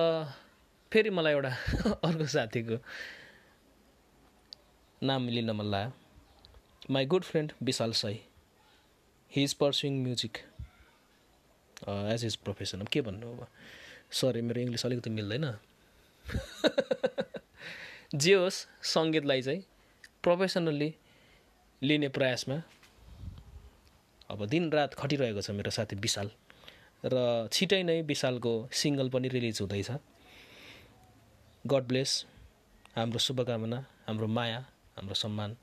फेरि 0.92 1.10
मलाई 1.10 1.32
एउटा 1.32 1.52
अर्को 2.06 2.26
साथीको 2.26 2.76
नाम 5.02 5.28
लिन 5.28 5.50
मन 5.50 5.66
लाग्यो। 5.66 5.92
My 6.90 7.06
good 7.06 7.22
friend 7.22 7.52
Vishal 7.62 7.92
Sai. 7.92 8.20
He 9.32 9.42
is 9.42 9.54
pursuing 9.54 10.02
music 10.02 10.38
as 11.88 12.24
his 12.24 12.36
profession 12.36 12.82
के 12.82 13.00
भन्नु 13.00 13.32
अब? 13.32 13.46
सरी 14.10 14.40
मेरो 14.40 14.60
इङ्ग्लिस 14.60 14.86
अलिकति 14.86 15.10
मिल्दैन। 15.10 15.58
जे 18.22 18.34
होस् 18.34 18.58
सङ्गीतलाई 18.86 19.42
चाहिँ 19.42 19.62
प्रोफेसनल्ली 20.22 20.90
लिने 21.82 22.08
प्रयासमा 22.08 22.56
अब 24.30 24.46
दिनरात 24.46 24.94
खटिरहेको 24.94 25.40
छ 25.42 25.50
मेरो 25.56 25.70
साथी 25.70 25.96
विशाल 25.96 26.30
र 27.04 27.48
छिटै 27.52 27.82
नै 27.82 28.02
विशालको 28.02 28.52
सिङ्गल 28.72 29.08
पनि 29.08 29.28
रिलिज 29.28 29.60
हुँदैछ। 29.60 29.90
गड 31.64 31.84
ब्लेस 31.88 32.10
हाम्रो 32.96 33.18
शुभकामना 33.18 33.78
हाम्रो 34.06 34.26
माया 34.26 34.60
हाम्रो 34.96 35.14
सम्मान। 35.14 35.56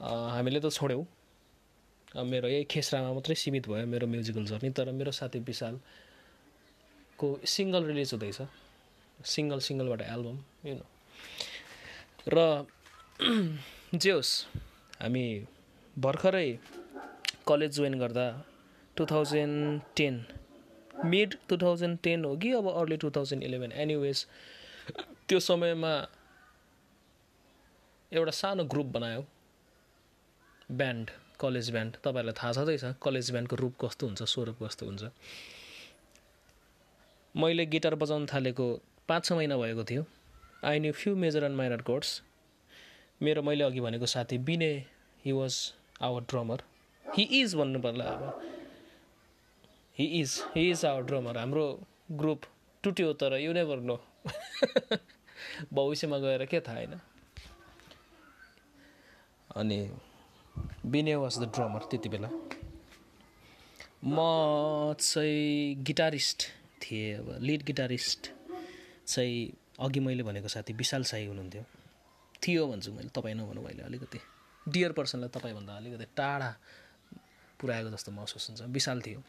हामीले 0.00 0.60
त 0.60 0.72
छोड्यौँ। 0.72 1.04
मेरो 2.24 2.48
यही 2.48 2.64
खेसरामा 2.72 3.12
मात्रै 3.12 3.34
सीमित 3.34 3.68
भयो 3.68 3.86
मेरो 3.86 4.06
म्युजिकल 4.06 4.44
जर्नी 4.44 4.70
तर 4.76 4.90
मेरो 4.92 5.12
साथी 5.12 5.40
विशालको 7.22 7.46
सिङ्गल 7.46 7.84
रिलिज 7.86 8.12
हुँदैछ। 8.14 8.38
सिङ्गल 9.24 9.60
सिङ्गलबाट 9.60 10.00
एल्बम 10.02 10.36
यु 10.66 10.74
नो 10.74 10.86
र 12.26 12.66
जे 14.02 14.10
होस् 14.10 14.32
हामी 15.00 15.26
भर्खरै 15.96 16.48
कलेज 17.46 17.70
जोइन 17.76 17.94
गर्दा 17.98 18.26
two 18.96 19.06
thousand 19.06 19.80
ten 19.96 20.14
mid 21.04 21.36
two 21.48 21.56
thousand 21.56 21.98
ten 22.02 22.24
हो 22.24 22.36
कि 22.36 22.52
अब 22.58 22.66
early 22.70 22.96
two 22.96 23.10
thousand 23.10 23.42
eleven. 23.42 23.72
Anyways 23.72 24.26
त्यो 25.28 25.38
समयमा 25.40 25.92
एउटा 28.12 28.30
सानो 28.30 28.64
ग्रुप 28.64 28.86
बनायो। 28.96 29.24
Band 30.72 31.10
college 31.40 31.70
band. 31.70 31.92
तपाईँहरूलाई 32.04 32.36
थाहा 32.40 32.52
छँदैछ 32.52 32.84
कलेज 33.02 33.30
ब्यान्डको 33.30 33.56
रूप 33.56 33.74
कस्तो 33.80 34.06
हुन्छ 34.06 34.22
स्वरूप 34.22 34.62
कस्तो 34.62 34.86
हुन्छ। 34.86 35.02
मैले 37.34 37.64
गिटार 37.66 37.94
बजाउन 37.94 38.26
थालेको 38.26 38.64
पाँच 39.08 39.24
छ 39.24 39.32
महिना 39.32 39.56
भएको 39.56 39.84
थियो। 39.90 40.04
I 40.64 40.80
knew 40.80 40.92
few 40.92 41.14
major 41.16 41.44
and 41.44 41.56
minor 41.56 41.82
chords 41.82 42.20
मेरो 43.20 43.42
मैले 43.42 43.64
अघि 43.64 43.80
भनेको 43.80 44.06
साथी 44.06 44.38
Vinay 44.48 44.74
he 45.24 45.32
was 45.32 45.56
our 46.02 46.22
drummer 46.30 46.62
he 47.04 47.22
is 47.40 47.54
भन्नु 47.54 47.80
पर्ला 47.80 48.04
अब। 48.04 48.42
He 49.96 50.04
is 50.20 50.38
he 50.54 50.68
is 50.70 50.84
our 50.84 51.02
drummer 51.02 51.38
हाम्रो 51.38 51.66
ग्रुप 52.12 52.42
टुट्यो 52.84 53.12
तर 53.22 53.38
यु 53.40 53.52
नेभर 53.52 53.80
नो 53.80 53.96
भविष्यमा 55.72 56.18
गएर 56.18 56.44
के 56.46 56.60
थाहा 56.60 56.76
होइन। 56.76 57.00
अनि 59.56 59.80
विनय 60.86 61.16
वाज 61.16 61.38
द 61.38 61.52
ड्रमर 61.54 61.88
त्यति 61.90 62.08
बेला। 62.08 62.28
म 64.04 64.94
चाहिँ 65.00 65.74
गिटारिस्ट। 65.84 66.50
थिएँ 66.82 67.14
अब 67.18 67.28
लिड 67.40 67.62
गिटारिस्ट 67.62 68.30
चाहिँ 69.06 69.52
अघि 69.80 70.00
मैले 70.00 70.22
भनेको 70.22 70.48
साथी 70.48 70.72
विशाल 70.72 71.04
साई 71.04 71.26
हुनुहुन्थ्यो। 71.26 71.64
थियो 72.42 72.66
भन्छु 72.66 72.92
मैले 72.92 73.08
तपाईँ 73.14 73.34
नभनौँ 73.34 73.64
अहिले 73.64 73.82
अलिकति। 73.82 74.18
डियर 74.66 74.92
पर्सनलाई 74.92 75.28
तपाईँभन्दा 75.30 75.76
अलिकति 75.76 76.06
टाढा 76.16 76.50
पुऱ्याएको 77.60 77.90
जस्तो 77.90 78.12
महसुस 78.12 78.48
हुन्छ। 78.48 78.60
विशाल 78.74 79.00
थियो। 79.06 79.22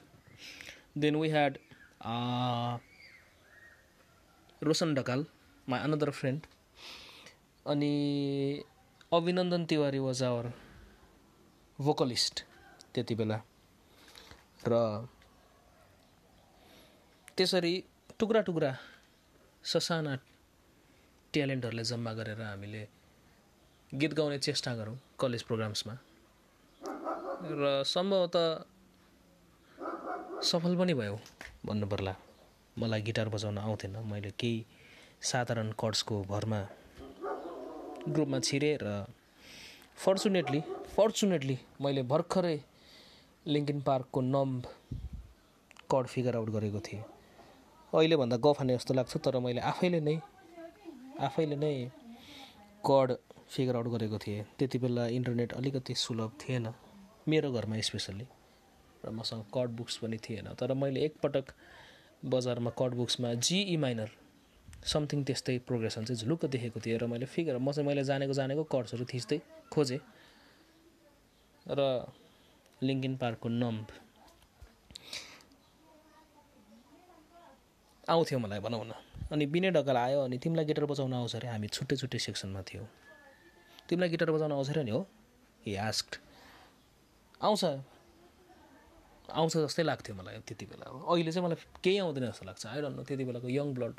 Then 0.97 1.15
we 1.15 1.29
had 1.29 1.57
Roshan 4.61 4.93
Dhakal 4.95 5.25
my 5.67 5.79
another 5.79 6.09
friend 6.11 6.45
अनि 7.65 7.93
Abhinandan 9.13 9.65
Tiwari 9.65 9.99
was 9.99 10.23
our 10.23 10.51
vocalist 11.79 12.43
त्यति 12.93 13.15
बेला। 13.15 13.41
र 14.67 14.73
त्यसरी 17.37 17.73
टुक्रा 18.19 18.41
टुक्रा 18.47 18.71
ससाना 19.63 20.13
ट्यालेन्टहरूलाई 21.33 21.85
जम्मा 21.91 22.11
गरेर 22.13 22.41
हामीले 22.41 22.81
गीत 23.91 24.13
गाउने 24.17 24.37
चेष्टा 24.37 24.73
गरौँ 24.77 24.97
कलेज 25.19 25.43
प्रोग्राम्समा। 25.49 25.93
र 27.59 27.63
सम्भवतः 27.93 28.45
सफल 30.49 30.73
पनि 30.77 30.93
भयो 30.93 31.15
भन्नु 31.65 31.87
पर्ला 31.93 32.13
मलाई 32.77 33.01
गिटार 33.07 33.29
बजाउन 33.33 33.57
आउँथेन 33.57 33.95
मैले 34.11 34.31
केही 34.39 34.65
साधारण 35.31 35.71
कर्ड्सको 35.81 36.15
भरमा 36.29 36.61
ग्रुपमा 38.13 38.39
छिरेँ 38.47 38.77
र 38.83 38.87
फर्चुनेटली 40.05 40.61
फर्चुनेटली 40.95 41.57
मैले 41.81 42.03
भर्खरै 42.13 42.57
लिङ्किन 43.45 43.81
पार्कको 43.89 44.21
नम्ब 44.21 44.61
कर्ड 45.91 46.07
फिगर 46.13 46.35
आउट 46.35 46.49
गरेको 46.57 46.81
थिएँ। 46.87 47.03
अहिलेभन्दा 47.93 48.37
गफाने 48.45 48.73
जस्तो 48.75 48.93
लाग्छ 48.93 49.17
तर 49.25 49.37
मैले 49.39 49.61
आफैले 49.71 49.99
नै 50.01 50.15
आफैले 51.21 51.55
नै 51.55 51.73
कड 52.81 53.09
फिगर 53.53 53.75
आउट 53.75 53.87
गरेको 53.93 54.17
थिएँ। 54.17 54.43
त्यति 54.57 54.77
बेला 54.83 55.05
इन्टरनेट 55.17 55.53
अलिकति 55.53 55.93
सुलभ 55.95 56.31
थिएन 56.41 56.73
मेरो 57.29 57.51
घरमा 57.51 57.79
स्पेसल्ली 57.89 58.25
र 59.05 59.09
मसँग 59.13 59.43
कड 59.53 59.69
बुक्स 59.77 59.97
पनि 60.01 60.17
थिएन। 60.17 60.47
तर 60.59 60.73
मैले 60.73 60.99
एकपटक 61.05 61.45
बजारमा 62.25 62.71
कट 62.79 62.91
बुक्समा 62.97 63.33
जिई 63.45 63.77
माइनर 63.77 64.09
समथिङ 64.83 65.23
त्यस्तै 65.23 65.57
प्रोग्रेसन 65.67 66.05
चाहिँ 66.05 66.19
झुलुक्क 66.21 66.45
देखेको 66.49 66.79
थिएँ 66.85 66.97
र 66.97 67.05
मैले 67.07 67.25
फिगर 67.25 67.57
म 67.57 67.71
चाहिँ 67.71 67.87
मैले 67.87 68.03
जानेको 68.03 68.33
जानेको 68.33 68.63
कर्ड्सहरू 68.73 69.05
थिच्दै 69.13 69.39
खोजेँ। 69.71 70.01
र 71.65 71.81
लिङ्किन 72.81 73.15
पार्कको 73.17 73.49
नम्ब 73.49 73.87
आउँथ्यो 78.09 78.39
मलाई 78.39 78.59
भनौँ 78.59 78.83
न 78.85 78.93
अनि 79.31 79.45
बिने 79.47 79.71
ढकाल 79.71 79.97
आयो 79.97 80.19
अनि 80.23 80.37
तिमीलाई 80.37 80.65
गिटार 80.65 80.85
बजाउन 80.85 81.13
आउँछ 81.13 81.35
अरे 81.35 81.47
हामी 81.47 81.67
छुट्टै 81.67 81.95
छुट्टै 81.95 82.19
सेक्सनमा 82.19 82.61
थियौँ। 82.67 82.87
तिमीलाई 83.89 84.09
गिटार 84.09 84.31
बजाउन 84.31 84.51
आउँछ 84.51 84.69
अरे 84.69 84.83
नि 84.83 84.91
हो? 84.91 85.07
ए 85.63 85.75
आस्क 85.79 86.19
आउँछ। 87.41 87.63
आउँछ 89.31 89.57
जस्तै 89.57 89.83
लाग्थ्यो 89.83 90.15
मलाई 90.15 90.39
त्यति 90.43 90.65
बेला। 90.67 90.85
अहिले 90.91 91.31
चाहिँ 91.31 91.47
मलाई 91.47 91.57
केही 91.83 91.97
आउँदैन 92.03 92.23
जस्तो 92.27 92.45
लाग्छ। 92.45 92.65
आई 92.67 92.81
डोन्ट 92.81 92.95
नो 92.97 93.03
त्यति 93.07 93.23
बेलाको 93.23 93.47
यङ 93.49 93.73
ब्लड 93.73 93.95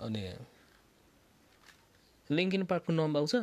अनि 0.00 0.22
लिङ्किन 2.30 2.64
पार्कको 2.64 2.92
नम्बर 2.92 3.20
आउँछ? 3.20 3.34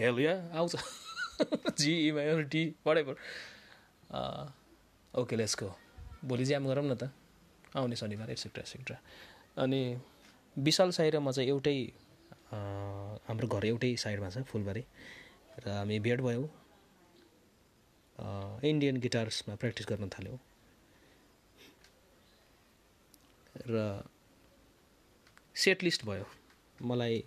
हेल 0.00 0.18
या 0.22 0.34
आउँछ। 0.54 0.74
जिइमाई 1.78 2.42
टी 2.46 2.62
वडेभर 2.86 3.14
ओके 5.14 5.36
लेट्सको 5.36 5.68
भोलि 6.24 6.44
ज्याम 6.44 6.66
गरौँ 6.66 6.86
न 6.86 6.94
त। 6.94 7.10
आउने 7.76 7.96
शनिबार 7.96 8.30
एक्सेट्रा 8.30 8.60
एक्सेट्रा 8.60 8.96
अनि 9.62 9.80
विशाल 10.56 10.90
साई 10.90 11.10
र 11.10 11.18
म 11.20 11.30
चाहिँ 11.32 11.48
एउटै 11.48 11.78
हाम्रो 13.28 13.46
घर 13.48 13.64
एउटै 13.66 13.94
साइडमा 13.96 14.28
छ 14.30 14.42
फुलबारी। 14.48 14.84
र 15.64 15.68
हामी 15.68 15.98
भेट 16.00 16.20
भयौँ। 16.20 16.48
इन्डियन 18.64 18.96
गिटार्समा 19.04 19.54
प्र्याक्टिस 19.60 19.86
गर्न 19.88 20.08
थाल्यौँ। 20.08 20.38
र 23.68 24.02
सेट 25.54 25.82
लिस्ट 25.82 26.04
भयो। 26.06 26.26
मलाई 26.80 27.22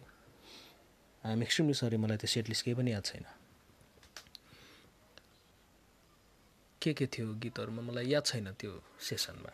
आइएम 1.23 1.41
एक्सट्रिमली 1.43 1.73
सरी 1.77 1.97
मलाई 2.01 2.17
त्यो 2.17 2.27
सेट 2.33 2.49
लिस्ट 2.49 2.65
केही 2.65 2.75
पनि 2.75 2.91
याद 2.91 3.05
छैन। 3.05 3.25
के 6.81 6.93
के 6.93 7.05
थियो 7.13 7.33
गीतहरूमा? 7.37 7.81
मलाई 7.81 8.05
याद 8.09 8.25
छैन 8.25 8.51
त्यो 8.57 8.71
सेसनमा 8.99 9.51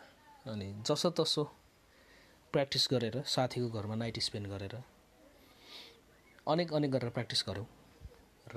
अनि 0.48 0.82
जसो 0.86 1.10
तसो 1.10 1.44
प्र्याक्टिस 2.52 2.88
गरेर 2.90 3.22
साथीको 3.26 3.68
घरमा 3.70 3.94
नाइट 3.94 4.18
स्पेन्ड 4.18 4.46
गरेर 4.48 4.74
अनेक 6.48 6.72
अनेक 6.72 6.90
गरेर 6.90 7.10
प्र्याक्टिस 7.10 7.44
गऱ्यौँ 7.48 7.66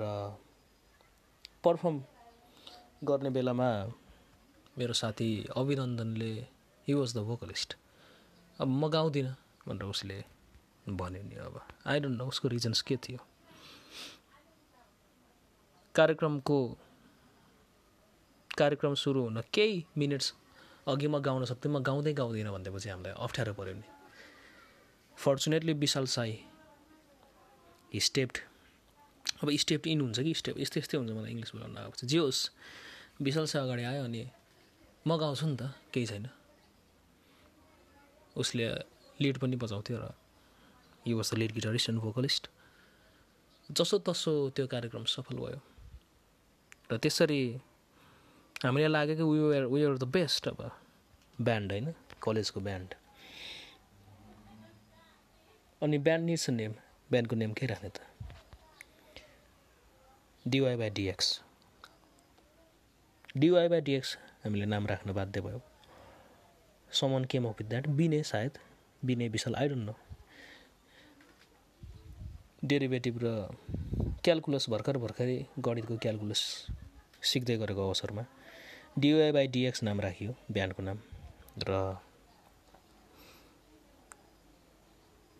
पर्फर्म 1.64 2.04
गर्ने 3.04 3.30
बेलामा 3.30 3.68
मेरो 4.78 4.92
साथी 4.92 5.46
अभिनन्दनले 5.56 6.32
हि 6.88 6.94
वाज 6.94 7.14
द 7.16 7.18
भोकलिस्ट 7.18 7.76
अब 8.60 8.68
म 8.68 8.88
गाउँदिनँ 8.88 9.36
भनेर 9.68 9.84
उसले 9.84 10.24
भन्यो 10.88 11.22
नि 11.22 11.34
अब। 11.36 11.60
आई 11.86 12.00
डोन्ट 12.00 12.18
नो 12.18 12.26
उसको 12.26 12.48
रिजन्स 12.48 12.82
के 12.82 12.96
थियो? 12.96 13.18
कार्यक्रमको 15.94 16.78
कार्यक्रम 18.58 18.94
सुरु 18.94 19.22
हुन 19.22 19.42
केही 19.52 19.86
मिनट्स 19.98 20.34
अघि 20.86 21.06
म 21.06 21.18
गाउन 21.22 21.44
सक्थेँ 21.44 21.72
म 21.72 21.78
गाउँदै 21.82 22.12
गाउँदिनँ 22.12 22.52
भनेपछि 22.52 22.88
हामीलाई 22.90 23.14
अप्ठ्यारो 23.14 23.52
पऱ्यो 23.54 23.74
नि। 23.74 23.86
फर्चुनेटली 25.18 25.72
विशाल 25.78 26.06
साई 26.06 26.32
स्टेप्ड 27.92 28.36
अब 29.42 29.50
स्टेप 29.62 29.86
इन 29.86 30.00
हुन्छ 30.00 30.18
कि? 30.20 30.32
स्टेप 30.34 30.58
यस्तै 30.58 30.80
यस्तै 30.80 30.96
हुन्छ 30.98 31.10
मलाई 31.12 31.30
इङ्ग्लिस 31.30 31.52
बोलाउनु 31.54 31.78
आएको 31.78 32.06
जे 32.06 32.18
होस् 32.18 32.40
विशाल 33.22 33.46
साई 33.46 33.62
अगाडि 33.62 33.82
आयो 33.90 34.02
अनि 34.04 34.22
म 35.06 35.10
गाउँछु 35.18 35.46
नि 35.46 35.56
त 35.56 35.62
केही 35.92 36.06
छैन। 36.06 36.26
उसले 38.36 38.66
लिड 39.22 39.38
पनि 39.38 39.56
बजाउँथ्यो 39.62 39.96
र 40.02 40.14
you 41.06 41.14
was 41.16 41.30
the 41.30 41.34
lead 41.38 41.52
guitarist 41.52 41.90
and 41.90 42.00
vocalist 42.02 42.48
जसो 43.70 43.98
तसो 44.06 44.32
त्यो 44.56 44.66
कार्यक्रम 44.66 45.04
सफल 45.06 45.36
भयो। 45.36 45.60
र 46.90 46.96
त्यसरी 46.98 47.42
हामीलाई 48.62 48.88
लाग्यो 48.88 49.14
कि 49.16 49.22
we 49.22 49.60
we 49.66 49.84
are 49.84 49.96
the 49.98 50.04
best 50.14 50.48
अब। 50.48 50.60
ब्यान्ड 51.38 51.72
होइन? 51.72 51.94
कलेजको 52.22 52.60
ब्यान्ड 52.60 52.94
अनि 55.82 55.98
ब्यान्ड 55.98 56.24
निड्स 56.26 56.48
नेम 56.50 56.74
ब्यान्डको 57.10 57.36
नेम 57.36 57.52
के 57.52 57.66
राख्ने 57.66 57.88
त? 57.88 58.00
D Y 60.46 60.76
by 60.76 60.90
D X 60.90 61.40
D Y 63.36 63.68
by 63.68 63.80
D X 63.80 64.16
हामीले 64.44 64.66
नाम 64.66 64.86
राख्न 64.86 65.12
बाध्य 65.12 65.40
भयो। 65.40 65.60
Someone 66.90 67.24
came 67.30 67.48
up 67.48 67.58
with 67.58 67.68
that 67.68 67.86
Binay 67.98 68.22
सायद। 68.22 68.58
Binay 69.02 69.28
Vishal 69.28 69.54
I 69.54 69.68
don't 69.68 69.84
know 69.86 69.94
derivative 72.64 73.18
र 73.22 73.26
क्यालकुलस 74.24 74.68
भर्खर 74.70 74.98
भर्खरै 74.98 75.38
गणितको 75.58 75.96
क्यालकुलस 75.98 76.42
सिक्दै 77.22 77.56
गरेको 77.56 77.86
अवसरमा। 77.86 78.24
डिवाई 78.98 79.32
बाई 79.32 79.46
डिएक्स 79.46 79.82
नाम 79.82 80.00
राखियो 80.00 80.34
बिहानको 80.52 80.82
नाम। 80.82 80.98
र 81.58 81.96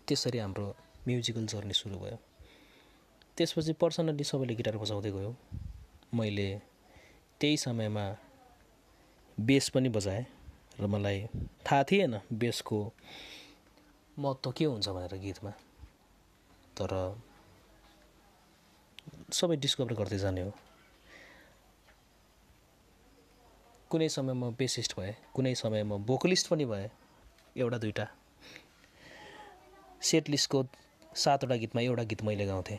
त्यसरी 0.08 0.38
हाम्रो 0.38 0.66
म्युजिकल 1.06 1.46
जर्नी 1.46 1.72
सुरु 1.72 1.96
भयो। 1.98 2.16
त्यसपछि 3.36 3.72
पर्सनल्ली 3.76 4.24
सबैले 4.24 4.54
गिटार 4.54 4.76
बजाउँदै 4.76 5.10
गयो। 5.10 5.34
मैले 6.14 6.48
त्यही 7.40 7.56
समयमा 7.56 8.06
बेस 9.38 9.68
पनि 9.68 9.88
बजाएँ 9.88 10.24
र 10.80 10.86
मलाई 10.86 11.28
थाहा 11.68 11.82
थिएन 11.84 12.20
बेसको 12.32 12.80
महत्त्व 14.16 14.50
के 14.52 14.64
हुन्छ 14.64 14.88
भनेर 14.88 15.14
गीतमा। 15.20 15.50
तर 16.76 16.90
सबै 19.32 19.56
डिस्कभर 19.56 19.94
गर्दै 19.94 20.18
जाने 20.18 20.42
हो। 20.42 20.52
कुनै 23.92 24.08
समय 24.08 24.34
म 24.34 24.50
बेसिस्ट 24.58 24.92
भएँ 24.98 25.14
कुनै 25.34 25.54
समय 25.54 25.82
म 25.84 25.96
भोकलिस्ट 26.08 26.48
पनि 26.48 26.64
भएँ 26.64 26.88
एउटा 27.56 27.78
दुइटा 27.78 28.06
सेट 30.00 30.28
लिस्टको 30.28 30.60
सातवटा 31.22 31.56
गीतमा 31.62 31.80
एउटा 31.80 32.04
गीत 32.10 32.22
मैले 32.24 32.46
गाउँथेँ 32.46 32.78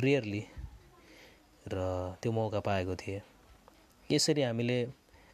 रियरली 0.00 0.42
र 1.66 1.76
त्यो 2.22 2.32
मौका 2.32 2.60
पाएको 2.60 2.94
थिएँ। 2.96 3.20
यसरी 4.10 4.42
हामीले 4.42 4.78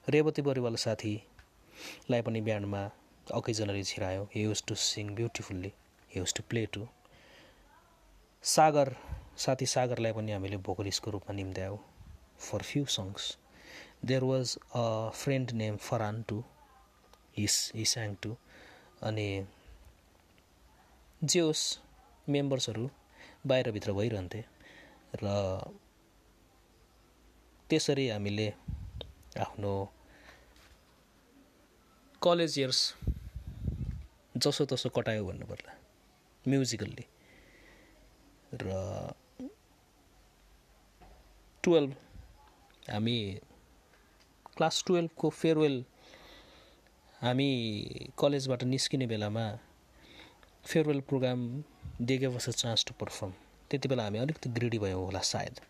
रेवती 0.08 0.42
बरिवाल 0.42 0.76
साथीलाई 0.76 2.22
पनि 2.22 2.40
ब्यान्डमा 2.40 2.82
occasionally 3.34 3.82
छिरायो। 3.82 4.22
He 4.34 4.44
used 4.44 4.62
to 4.68 4.74
sing 4.74 5.14
beautifully 5.14 5.72
he 6.10 6.18
used 6.20 6.34
to 6.34 6.42
play 6.50 6.64
too 6.74 6.86
Sagar 8.44 8.88
साथी 9.44 9.66
सागरलाई 9.66 10.12
पनि 10.12 10.32
हामीले 10.32 10.56
भोकलिस्टको 10.68 11.10
रूपमा 11.10 11.36
निम्त्यायौँ 11.36 11.78
for 12.40 12.62
few 12.62 12.84
songs 12.96 13.24
there 14.02 14.24
was 14.24 14.56
a 14.74 15.10
friend 15.14 15.50
name 15.54 15.76
Farhan 15.82 16.22
too 16.22 16.42
his 17.38 17.56
he 17.74 17.84
sang 17.84 18.14
too 18.22 18.36
अनि 19.02 19.28
जे 21.22 21.40
होस् 21.40 21.64
मेम्बर्सहरू 22.28 22.90
बाहिरभित्र 23.46 23.92
भइरहन्थे 23.92 24.44
र 25.22 25.34
त्यसरी 27.70 28.08
हामीले 28.08 28.48
आफ्नो 29.40 29.72
कलेज 32.22 32.58
इयर्स 32.58 32.80
जसो 34.34 34.64
तसो 34.66 34.88
कटायो 34.96 35.24
भन्नुपर्ला 35.24 35.74
म्युजिकल्ली 36.44 37.06
र 38.52 38.66
टुवेल्भ 41.64 41.92
हामी 42.90 43.18
क्लास 44.56 44.82
टुवेल्भको 44.86 45.30
फेयरवेल 45.30 45.84
हामी 47.20 47.50
कलेजबाट 48.18 48.62
निस्किने 48.64 49.06
बेलामा 49.06 49.46
farewell 50.64 51.00
program 51.08 51.40
they 52.00 52.16
gave 52.18 52.38
chance 52.38 52.84
to 52.84 52.94
perform 53.00 53.32
त्यति 53.70 53.88
बेला 53.88 54.02
हामी 54.04 54.18
अलिकति 54.18 54.48
ग्रेडी 54.56 54.78
भयौँ 54.78 55.04
होला 55.04 55.20
सायद। 55.20 55.60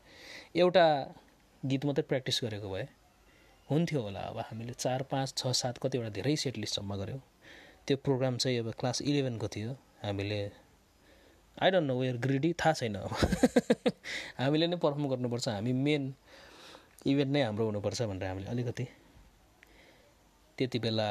एउटा 0.57 0.87
गीत 1.63 1.85
मात्रै 1.87 2.03
प्र्याक्टिस 2.09 2.41
गरेको 2.45 2.69
भए 2.73 2.87
हुन्थ्यो 3.69 4.01
होला। 4.03 4.21
अब 4.21 4.39
हामीले 4.39 4.73
चार 4.75 5.03
पाँच 5.11 5.35
छ 5.39 5.53
सात 5.61 5.79
कतिवटा 5.83 6.09
धेरै 6.19 6.37
सेट 6.37 6.59
लिस्टसम्म 6.59 6.97
गऱ्यौँ। 6.97 7.21
त्यो 7.87 7.97
प्रोग्राम 8.05 8.37
चाहिँ 8.37 8.59
अब 8.59 8.71
क्लास 8.81 9.03
इलेभेनको 9.03 9.49
थियो। 9.49 9.73
हामीले 10.03 10.41
I 11.63 11.71
don't 11.71 11.87
know 11.89 11.99
we're 12.01 12.17
greedy 12.27 12.53
थाहा 12.61 12.73
छैन 12.73 12.97
हामीले 14.41 14.67
नै 14.67 14.77
पर्फर्म 14.77 15.09
गर्नुपर्छ। 15.09 15.49
हामी 15.49 15.73
मेन 15.73 16.15
इभेन्ट 17.07 17.31
नै 17.33 17.43
हाम्रो 17.43 17.65
हुनुपर्छ 17.65 18.03
भनेर 18.03 18.29
हामीले 18.29 18.49
अलिकति 18.51 18.85
त्यति 20.59 20.79
बेला 20.79 21.09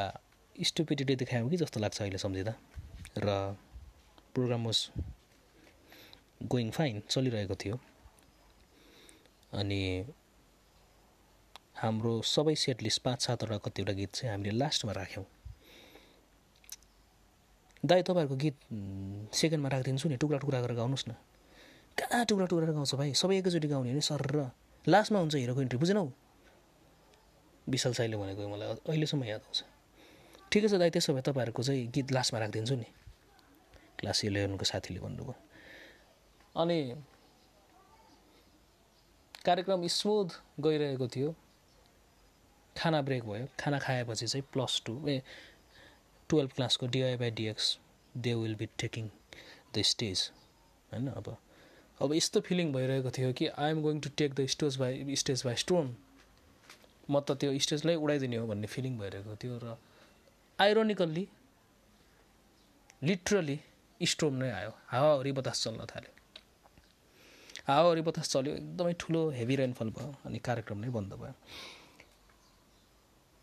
स्टुपिडिटी 0.55 1.15
देखायौँ 1.15 1.49
कि 1.49 1.57
जस्तो 1.57 1.79
लाग्छ 1.79 2.01
अहिले 2.01 2.17
सम्झिँदा। 2.17 2.53
र 3.17 3.55
प्रोग्राम 4.33 4.65
वाज 4.65 4.79
गोइङ 6.43 6.71
फाइन 6.71 7.01
चलिरहेको 7.09 7.55
थियो। 7.55 7.79
अनि 9.53 9.81
हाम्रो 11.75 12.21
सबै 12.21 12.55
सेट 12.55 12.81
लिस्ट 12.83 13.01
पाँच 13.03 13.21
सातवटा 13.21 13.57
कतिवटा 13.63 13.93
गीत 13.93 14.11
चाहिँ 14.15 14.31
हामीले 14.31 14.57
लास्टमा 14.57 14.91
राख्यौँ। 14.91 15.25
दाइ 17.85 18.01
तपाईँहरूको 18.03 18.35
गीत 18.35 18.57
सेकेन्डमा 19.31 19.69
राखिदिन्छु 19.69 20.09
नि 20.09 20.17
टुक्रा 20.17 20.37
टुक्रा 20.43 20.59
गरेर 20.61 20.75
गाउनुहोस् 20.75 21.07
न। 21.07 21.11
कहाँ 21.97 22.25
टुक्रा 22.25 22.45
टुक्रा 22.45 22.71
गाउँछ 22.73 22.95
भाइ? 22.95 23.13
सबै 23.13 23.37
एकैचोटि 23.39 23.67
गाउने 23.67 23.93
नि 23.93 24.01
सर 24.01 24.21
र। 24.27 24.51
लास्टमा 24.87 25.19
हुन्छ 25.19 25.35
हिरोको 25.35 25.61
इन्ट्री 25.61 25.79
बुझेनौ? 25.79 26.05
विशाल 27.69 27.93
साईले 27.93 28.17
भनेको 28.17 28.49
मलाई 28.49 28.67
अहिलेसम्म 28.89 29.23
याद 29.23 29.41
आउँछ। 29.41 29.63
ठिकै 30.51 30.67
छ 30.67 30.73
दाइ 30.73 30.89
त्यसो 30.89 31.13
भए 31.13 31.21
तपाईँहरूको 31.21 31.63
चाहिँ 31.63 31.87
गीत 31.87 32.11
लास्टमा 32.11 32.39
राखिदिन्छु 32.39 32.75
नि। 32.75 32.85
क्लास 33.99 34.25
इलेभेनको 34.25 34.65
साथीले 34.65 34.99
भन्नुभयो। 34.99 35.35
अनि 36.55 36.95
कार्यक्रम 39.45 39.87
स्मुथ 39.87 40.29
गइरहेको 40.59 41.07
थियो। 41.07 41.35
खाना 42.77 43.01
ब्रेक 43.01 43.23
भयो। 43.23 43.47
खाना 43.59 43.79
खाएपछि 43.79 44.27
चाहिँ 44.27 44.45
प्लस 44.53 44.81
टू 44.85 45.07
ए 45.07 45.21
टुवेल्भ 46.29 46.51
क्लासको 46.51 46.87
D Y 46.87 47.15
by 47.17 47.31
D X 47.31 47.79
they 48.17 48.33
will 48.33 48.55
be 48.55 48.65
taking 48.65 49.09
the 49.73 49.81
stage 49.81 50.31
होइन 50.93 51.07
अब 51.07 51.37
अब 52.01 52.13
यस्तो 52.13 52.39
फिलिङ 52.47 52.71
भइरहेको 52.73 53.09
थियो 53.17 53.31
कि 53.33 53.45
I 53.47 53.71
am 53.71 53.81
going 53.81 53.99
to 53.99 54.09
take 54.17 54.33
the 54.33 54.45
stage 54.53 54.75
by 54.77 55.15
stage 55.15 55.43
by 55.45 55.55
storm 55.63 55.95
म 57.09 57.19
त 57.19 57.37
त्यो 57.39 57.57
स्टेजलाई 57.65 57.95
उडाइदिने 57.95 58.37
हो 58.37 58.47
भन्ने 58.47 58.67
फिलिङ 58.67 58.97
भइरहेको 58.99 59.35
थियो 59.43 59.59
र 59.63 59.77
आइरोनिकल्ली 60.59 61.27
लिटरली 63.03 63.59
स्टोम 64.01 64.33
नै 64.35 64.49
आयो। 64.51 64.71
हावाहुरी 64.91 65.31
बतास 65.39 65.63
चल्न 65.63 65.85
थाल्यो। 65.91 66.11
हावाहुरी 67.67 68.01
बतास 68.01 68.29
चल्यो 68.31 68.53
एकदमै 68.55 68.93
ठुलो 68.99 69.21
हेभी 69.37 69.55
रेनफल 69.55 69.89
भयो 69.97 70.11
अनि 70.25 70.39
कार्यक्रम 70.47 70.77
नै 70.79 70.89
बन्द 70.97 71.13
भयो। 71.21 71.33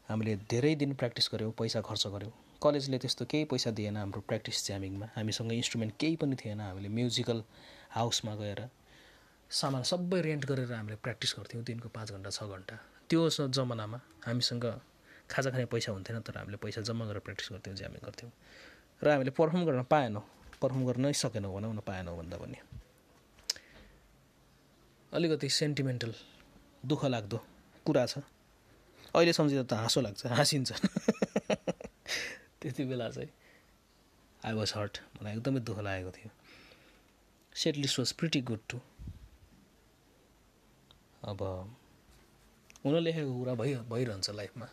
हामीले 0.08 0.36
धेरै 0.50 0.74
दिन 0.82 0.94
प्र्याक्टिस 0.94 1.28
गऱ्यौँ 1.32 1.52
पैसा 1.58 1.80
खर्च 1.88 2.06
गऱ्यौँ 2.14 2.32
कलेजले 2.62 2.98
त्यस्तो 2.98 3.24
केही 3.30 3.44
पैसा 3.52 3.70
दिएन 3.78 3.96
हाम्रो 3.96 4.20
प्र्याक्टिस 4.28 4.66
ज्यामिङमा 4.66 5.06
हामीसँग 5.16 5.52
इन्स्ट्रुमेन्ट 5.52 5.94
केही 6.00 6.16
पनि 6.16 6.36
थिएन। 6.42 6.60
हामीले 6.60 6.88
म्युजिकल 6.88 7.42
हाउसमा 7.94 8.34
गएर 8.36 8.60
सामान 9.50 9.82
सबै 9.82 10.20
रेन्ट 10.22 10.44
गरेर 10.48 10.72
हामीले 10.72 10.96
प्र्याक्टिस 11.04 11.34
गर्थ्यौँ 11.38 11.62
दिनको 11.64 11.88
पाँच 11.92 12.08
घन्टा 12.12 12.30
छ 12.30 12.42
घन्टा। 12.48 12.76
त्यो 13.08 13.28
जमानामा 13.52 13.98
हामीसँग 14.26 14.64
खाजा 15.28 15.50
खाने 15.50 15.64
पैसा 15.68 15.92
हुन्थेन 15.92 16.20
तर 16.26 16.36
हामीले 16.38 16.56
पैसा 16.56 16.80
जम्मा 16.88 17.04
गरेर 17.06 17.20
प्र्याक्टिस 17.20 17.48
गर्थ्यौँ 17.52 17.76
ज्यामिङ 17.76 18.00
गर्थ्यौँ। 18.00 18.32
र 19.02 19.06
हामीले 19.12 19.30
पर्फर्म 19.36 19.64
गर्न 19.68 19.82
पाएनौँ 19.92 20.24
पर्फर्म 20.56 20.82
गर्नै 20.88 21.12
सकेनौँ 21.12 21.52
भनौँ 21.52 21.72
न 21.74 21.80
पाएनौँ 21.84 22.16
भन्दा 22.16 22.36
पनि। 22.36 22.58
अलिकति 25.12 25.48
सेन्टिमेन्टल 25.50 26.12
दुःख 26.86 27.04
लाग्दो 27.04 27.38
कुरा 27.86 28.04
छ। 28.06 28.24
अहिले 29.12 29.32
सम्झिँदा 29.32 29.64
त 29.68 29.72
हाँसो 29.76 30.00
लाग्छ 30.00 30.26
हाँसिन्छ 30.32 30.70
त्यति 32.60 32.84
बेला 32.88 33.08
चाहिँ 33.10 33.30
आई 34.46 34.52
वाज 34.56 34.72
हर्ट 34.76 34.94
मलाई 35.20 35.32
एकदमै 35.36 35.60
दुःख 35.60 35.78
लागेको 35.78 36.10
थियो। 36.16 36.30
Set 37.54 37.76
list 37.76 37.98
was 37.98 38.12
pretty 38.12 38.40
good 38.42 38.60
too 38.70 38.78
अब 41.22 41.42
हुन 42.84 42.94
लेखेको 42.98 43.34
कुरा 43.38 43.54
भइ 43.54 43.74
भइरहन्छ 43.90 44.30
लाइफमा। 44.30 44.66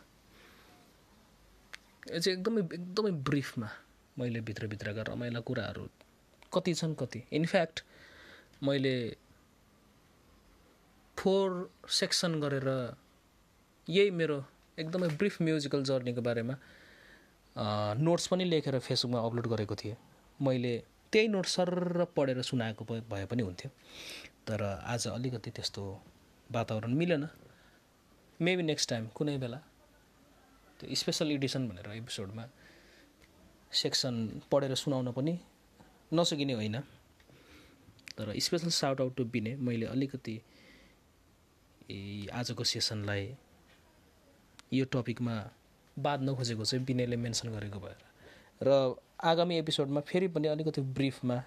यो 2.10 2.20
चाहिँ 2.20 2.38
एकदमै 2.38 2.62
एकदमै 2.62 3.12
ब्रिफमा 3.28 3.70
मैले 4.18 4.42
भित्रभित्रका 4.42 5.02
रमाइला 5.08 5.40
कुराहरू 5.40 5.88
कति 6.54 6.74
छन् 6.74 6.96
कति। 6.96 7.24
इनफ्याक्ट 7.32 7.84
मैले 8.64 8.96
फोर 11.18 11.70
सेक्सन 11.90 12.40
गरेर 12.42 12.70
यही 13.88 14.10
मेरो 14.12 14.44
एकदमै 14.78 15.08
ब्रिफ 15.18 15.42
म्युजिकल 15.42 15.84
जर्नीको 15.84 16.22
बारेमा 16.22 16.56
नोट्स 18.00 18.28
पनि 18.28 18.44
लेखेर 18.46 18.80
फेसबुकमा 18.80 19.20
अपलोड 19.28 19.48
गरेको 19.48 19.76
थिएँ। 19.76 19.96
मैले 20.40 20.74
त्यही 21.14 21.28
नोट 21.28 21.46
सर 21.46 21.70
पढेर 22.16 22.42
सुनाएको 22.42 22.86
भए 22.86 23.26
पनि 23.26 23.44
हुन्थ्यो। 23.44 23.70
तर 24.48 24.62
आज 24.64 25.08
अलिकति 25.08 25.52
त्यस्तो 25.52 25.84
वातावरण 26.50 26.94
मिलेन। 26.94 27.28
मेबी 28.40 28.64
नेक्स्ट 28.64 28.90
टाइम 28.90 29.08
कुनै 29.16 29.38
बेला। 29.38 29.58
त्यो 30.80 30.96
स्पेसल 30.96 31.32
एडिसन 31.32 31.68
भनेर 31.70 31.92
एपिसोडमा 31.94 32.46
सेक्सन 33.72 34.16
पढेर 34.52 34.76
सुनाउन 34.76 35.12
पनि 35.12 35.34
नसकिने 36.12 36.54
होइन। 36.54 36.78
तर 38.18 38.34
स्पेसल 38.40 38.70
साउट 38.70 39.02
आउट 39.02 39.16
टु 39.18 39.26
बिने 39.26 39.56
मैले 39.58 39.86
अलिकति 39.86 40.36
आजको 42.34 42.64
सेसनलाई 42.64 43.24
यो 44.74 44.86
टपिकमा 44.94 45.36
बाँध्न 45.98 46.36
खोजेको 46.36 46.66
चाहिँ 46.66 46.86
बिनेले 46.86 47.16
मेन्सन 47.18 47.50
गरेको 47.50 47.80
भएर। 47.80 47.98
र 48.62 48.70
आगामी 49.20 49.58
एपिसोडमा 49.58 50.02
फेरि 50.02 50.28
पनि 50.28 50.48
अलिकति 50.48 50.82
ब्रिफमा 50.82 51.44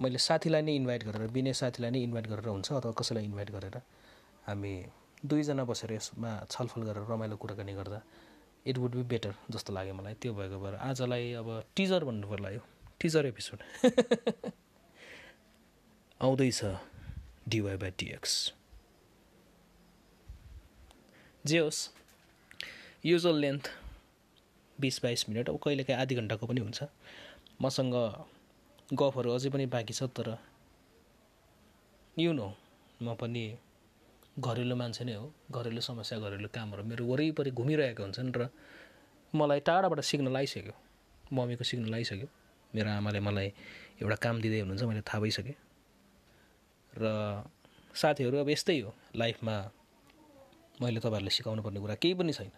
मैले 0.00 0.18
साथीलाई 0.18 0.62
नै 0.62 0.74
इन्भाइट 0.76 1.04
गरेर 1.04 1.28
बिने 1.28 1.52
साथीलाई 1.52 1.90
नै 1.90 2.00
इन्भाइट 2.02 2.26
गरेर 2.26 2.48
हुन्छ 2.48 2.72
अथवा 2.72 2.92
कसैलाई 2.92 3.24
इन्भाइट 3.24 3.50
गरेर 3.50 3.76
हामी 4.46 4.86
दुईजना 5.26 5.64
बसेर 5.64 5.92
यसमा 5.92 6.44
छलफल 6.50 6.82
गरेर 6.82 7.04
रमाइलो 7.12 7.36
कुराकानी 7.36 7.72
गर्दा 7.72 8.02
इट 8.66 8.78
वुड 8.78 8.90
बी 8.90 9.02
बेटर 9.02 9.34
जस्तो 9.50 9.72
लाग्यो 9.72 9.94
मलाई। 9.94 10.14
त्यो 10.14 10.34
भएको 10.34 10.60
भएर 10.60 10.74
आजलाई 10.74 11.32
अब 11.32 11.48
टिजर 11.76 12.04
भन्नु 12.04 12.28
पर्ला 12.28 12.50
यो। 12.50 12.60
टिजर 13.00 13.26
एपिसोड 13.26 13.58
आउँदैछ 16.22 16.60
डिवाई 17.48 17.76
बाई 17.76 17.90
टिएक्स 17.90 18.54
जे 21.46 21.58
होस् 21.58 21.90
युजल 23.04 23.36
लेन्थ 23.36 23.85
बिस 24.80 25.02
बाइस 25.02 25.28
मिनट 25.28 25.48
अब 25.50 25.56
कहिलेकाहीँ 25.64 26.00
आधी 26.00 26.14
घन्टाको 26.14 26.46
पनि 26.46 26.60
हुन्छ। 26.60 26.82
मसँग 27.62 27.94
गफहरू 28.92 29.30
अझै 29.34 29.50
पनि 29.50 29.66
बाँकी 29.66 29.94
छ 29.94 30.02
तर 30.16 30.36
यु 32.16 32.32
नो 32.32 32.48
म 33.02 33.14
पनि 33.14 33.44
घरेलु 34.38 34.76
मान्छे 34.76 35.04
नै 35.04 35.14
हो। 35.14 35.32
घरेलु 35.50 35.80
समस्या 35.80 36.18
घरेलु 36.18 36.48
कामहरू 36.52 36.82
मेरो 36.84 37.04
वरिपरि 37.06 37.50
घुमिरहेका 37.50 38.02
हुन्छन् 38.04 38.32
र 38.36 38.48
मलाई 39.34 39.60
टाढाबाट 39.68 40.00
सिक्न 40.00 40.28
लागिसक्यो 40.32 40.74
मम्मीको 41.32 41.64
सिक्न 41.64 41.84
लागिसक्यो 41.88 42.28
मेरो 42.74 42.88
आमाले 42.90 43.20
मलाई 43.20 43.48
एउटा 44.00 44.16
काम 44.24 44.40
दिँदै 44.40 44.60
हुनुहुन्छ 44.60 44.84
मैले 44.84 45.02
थाहा 45.08 45.20
भइसकेँ। 45.24 45.56
र 46.92 47.04
साथीहरू 47.94 48.36
अब 48.44 48.48
यस्तै 48.52 48.80
हो। 48.80 48.92
लाइफमा 49.16 49.54
मैले 50.80 51.00
तपाईँहरूलाई 51.00 51.34
सिकाउनु 51.36 51.62
पर्ने 51.64 51.80
कुरा 51.80 51.94
केही 51.96 52.14
पनि 52.14 52.32
छैन। 52.32 52.52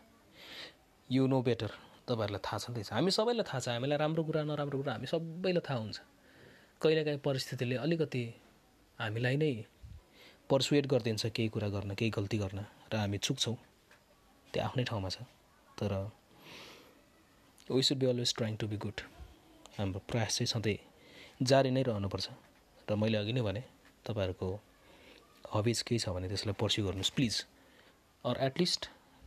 यु 1.11 1.27
नो 1.27 1.39
बेटर 1.43 1.71
तपाईँहरूलाई 2.09 2.43
थाहा 2.43 2.59
छँदैछ। 2.59 2.89
हामी 2.97 3.11
सबैलाई 3.13 3.45
थाहा 3.45 3.61
छ 3.61 3.69
हामीलाई 3.77 3.99
राम्रो 4.01 4.23
कुरा 4.25 4.41
नराम्रो 4.49 4.77
कुरा 4.81 4.93
हामी 4.97 5.07
सबैलाई 5.07 5.63
थाहा 5.69 5.79
हुन्छ। 5.79 5.99
कहिलेकाहीँ 6.81 7.21
परिस्थितिले 7.21 7.77
अलिकति 7.85 8.25
हामीलाई 8.99 9.37
नै 9.37 9.53
पर्सुएट 10.51 10.87
गरिदिन्छ 10.89 11.27
केही 11.37 11.49
कुरा 11.53 11.69
गर्न 11.69 11.95
केही 11.95 12.11
गल्ती 12.11 12.39
गर्न 12.39 12.59
र 12.89 12.95
हामी 12.97 13.19
चुक्छौँ। 13.21 13.57
त्यो 14.53 14.61
आफ्नै 14.65 14.85
ठाउँमा 14.89 15.09
छ। 15.09 15.19
तर 15.77 15.93
we 17.69 17.83
should 17.83 17.99
be 18.01 18.07
always 18.07 18.31
trying 18.35 18.57
to 18.57 18.67
be 18.67 18.77
good 18.81 18.99
हाम्रो 19.77 20.01
प्रयास 20.09 20.33
चाहिँ 20.39 20.49
सधैँ 20.49 20.79
जारी 21.45 21.71
नै 21.71 21.83
रहनुपर्छ। 21.85 22.29
र 22.89 22.95
मैले 22.97 23.19
अघि 23.21 23.33
नै 23.37 23.43
भने 23.45 23.63
तपाईँहरूको 24.07 24.49
हबिज 25.55 25.79
केही 25.85 25.99
छ 26.01 26.09
भने 26.17 26.29
त्यसलाई 26.29 26.57
पर्स्यु 26.57 26.85
गर्नुहोस्। 26.87 27.13
प्लिज 27.13 27.35
अर 28.25 28.37
एटलिस्ट 28.49 28.83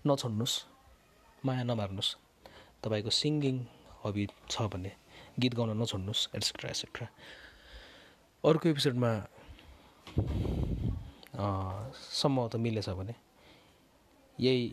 नछोड्नुहोस् 0.05 0.57
माया 1.45 1.63
नमार्नुहोस्। 1.63 2.09
तपाईँको 2.83 3.11
सिङ्गिङ 3.21 3.55
हबी 4.03 4.23
छ 4.51 4.55
भने 4.73 4.91
गीत 5.39 5.53
गाउन 5.55 5.69
नछोड्नुहोस् 5.81 6.23
एट्सेट्रा 6.35 6.69
एट्सेट्रा 6.69 7.07
अर्को 8.43 8.65
एपिसोडमा 8.69 9.11
सम्भव 12.19 12.47
त 12.47 12.55
मिलेछ 12.65 12.89
भने 12.99 13.15
यही 14.37 14.63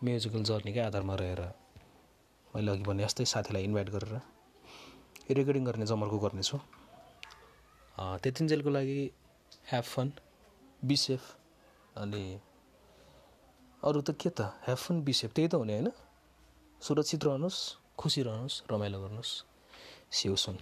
म्युजिकल 0.00 0.42
जर्नीकै 0.50 0.80
आधारमा 0.80 1.14
रहेर 1.20 1.40
मैले 2.54 2.70
अघि 2.72 2.84
भने 2.88 3.02
जस्तै 3.04 3.24
साथीलाई 3.34 3.62
इन्भाइट 3.68 3.88
गरेर 3.94 4.14
रेकर्डिङ 5.30 5.64
गर्ने 5.64 5.86
जमर्को 5.86 6.18
गर्नेछु। 6.18 6.56
त्यतिन्जेलको 8.22 8.70
लागि 8.70 9.00
ह्याभ 9.70 9.84
फन 9.84 10.08
बी 10.82 10.96
सेफ 10.96 11.22
अनि 12.02 12.22
अरू 13.82 14.00
त 14.00 14.10
के 14.20 14.30
त? 14.30 14.40
ह्याभ 14.64 14.78
फन 14.84 14.96
बी 15.04 15.12
सेफ 15.20 15.30
त्यही 15.36 15.48
त 15.48 15.54
हुने 15.60 15.74
होइन। 15.74 15.88
सुरक्षित 16.80 17.24
रहनुहोस् 17.24 17.60
खुसी 17.98 18.22
रहनुहोस् 18.22 18.62
रमाइलो 18.70 18.98
गर्नुहोस्। 19.00 19.32
सिउ 20.10 20.34
सुन 20.36 20.56